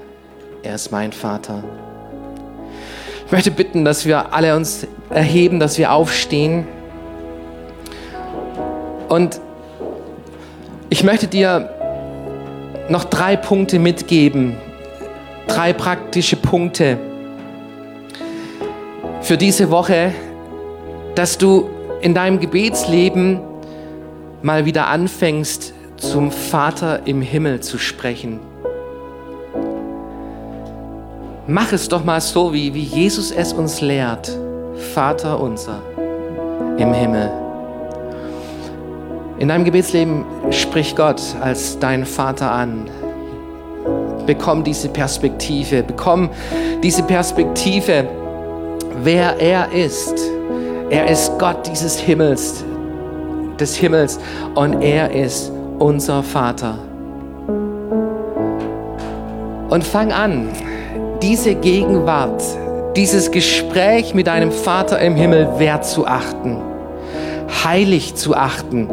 Er 0.65 0.75
ist 0.75 0.91
mein 0.91 1.13
Vater. 1.13 1.63
Ich 3.27 3.31
möchte 3.31 3.53
bitten, 3.53 3.85
dass 3.85 4.07
wir 4.07 4.35
alle 4.35 4.57
uns 4.57 4.89
erheben, 5.09 5.61
dass 5.61 5.79
wir 5.79 5.93
aufstehen. 5.93 6.67
Und 9.09 9.41
ich 10.91 11.05
möchte 11.05 11.29
dir 11.29 11.71
noch 12.89 13.05
drei 13.05 13.37
Punkte 13.37 13.79
mitgeben, 13.79 14.57
drei 15.47 15.73
praktische 15.73 16.35
Punkte 16.35 16.99
für 19.21 19.37
diese 19.37 19.71
Woche, 19.71 20.13
dass 21.15 21.39
du 21.39 21.71
in 22.01 22.15
deinem 22.15 22.41
Gebetsleben 22.41 23.41
mal 24.43 24.65
wieder 24.65 24.89
anfängst, 24.89 25.73
zum 25.99 26.33
Vater 26.33 27.07
im 27.07 27.23
Himmel 27.23 27.61
zu 27.61 27.79
sprechen. 27.79 28.41
Mach 31.47 31.73
es 31.73 31.89
doch 31.89 32.03
mal 32.05 32.23
so, 32.23 32.55
wie, 32.55 32.73
wie 32.73 32.83
Jesus 32.83 33.31
es 33.31 33.53
uns 33.53 33.83
lehrt. 33.83 34.31
Vater 34.95 35.39
unser 35.39 35.83
im 36.79 36.95
Himmel. 36.95 37.31
In 39.39 39.49
deinem 39.49 39.65
Gebetsleben 39.65 40.25
sprich 40.51 40.97
Gott 40.97 41.21
als 41.43 41.79
dein 41.79 42.07
Vater 42.07 42.51
an. 42.51 42.89
Bekomm 44.27 44.65
diese 44.65 44.89
Perspektive, 44.89 45.83
bekomm 45.83 46.31
diese 46.83 47.03
Perspektive, 47.03 48.09
wer 49.03 49.39
er 49.39 49.71
ist. 49.71 50.15
Er 50.89 51.11
ist 51.11 51.39
Gott 51.39 51.67
dieses 51.67 51.99
Himmels, 51.99 52.65
des 53.61 53.77
Himmels 53.77 54.19
und 54.55 54.81
er 54.81 55.11
ist 55.11 55.53
unser 55.79 56.23
Vater. 56.23 56.79
Und 59.69 59.85
fang 59.85 60.11
an, 60.11 60.49
diese 61.25 61.55
Gegenwart, 61.55 62.43
dieses 62.97 63.31
Gespräch 63.31 64.13
mit 64.13 64.27
deinem 64.27 64.53
Vater 64.53 64.99
im 64.99 65.17
Himmel 65.17 65.59
wert 65.59 65.87
zu 65.87 66.07
achten, 66.07 66.61
heilig 67.65 68.15
zu 68.15 68.37
achten. 68.37 68.91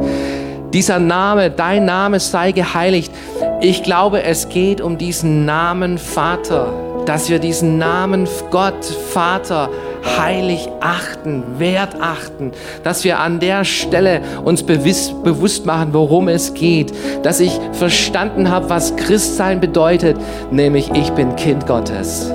Dieser 0.71 0.99
Name, 0.99 1.51
dein 1.51 1.83
Name 1.83 2.21
sei 2.21 2.53
geheiligt. 2.53 3.11
Ich 3.59 3.83
glaube, 3.83 4.23
es 4.23 4.47
geht 4.47 4.79
um 4.79 4.97
diesen 4.97 5.43
Namen 5.43 5.97
Vater, 5.97 7.03
dass 7.05 7.29
wir 7.29 7.39
diesen 7.39 7.77
Namen 7.77 8.29
Gott, 8.49 8.85
Vater, 8.85 9.69
heilig 10.17 10.69
achten, 10.79 11.43
wert 11.57 11.95
achten, 12.01 12.51
dass 12.83 13.03
wir 13.03 13.19
an 13.19 13.39
der 13.39 13.63
Stelle 13.65 14.21
uns 14.43 14.63
bewusst, 14.63 15.23
bewusst 15.23 15.65
machen, 15.65 15.89
worum 15.93 16.27
es 16.27 16.53
geht, 16.53 16.93
dass 17.23 17.39
ich 17.39 17.59
verstanden 17.73 18.49
habe, 18.49 18.69
was 18.69 18.95
Christsein 18.95 19.59
bedeutet, 19.59 20.17
nämlich 20.51 20.91
ich 20.93 21.11
bin 21.11 21.35
Kind 21.35 21.67
Gottes. 21.67 22.31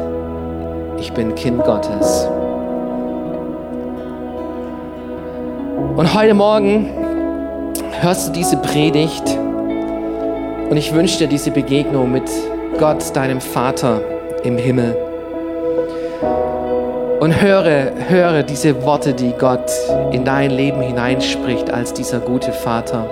Ich 0.99 1.13
bin 1.13 1.35
Kind 1.35 1.63
Gottes. 1.65 2.29
Und 5.97 6.15
heute 6.15 6.35
Morgen 6.35 6.91
hörst 8.01 8.29
du 8.29 8.33
diese 8.33 8.57
Predigt 8.59 9.25
und 10.69 10.77
ich 10.77 10.93
wünsche 10.95 11.19
dir 11.19 11.27
diese 11.27 11.51
Begegnung 11.51 12.13
mit 12.13 12.25
Gott, 12.79 13.15
deinem 13.15 13.41
Vater 13.41 14.01
im 14.43 14.59
Himmel. 14.59 15.06
Und 17.21 17.41
höre, 17.41 18.11
höre 18.11 18.43
diese 18.43 18.83
Worte, 18.83 19.15
die 19.15 19.33
Gott 19.33 19.71
in 20.13 20.27
dein 20.27 20.51
Leben 20.51 20.83
hineinspricht 20.83 21.71
als 21.71 21.95
dieser 21.95 22.21
gute 22.21 22.53
Vater. 22.53 23.09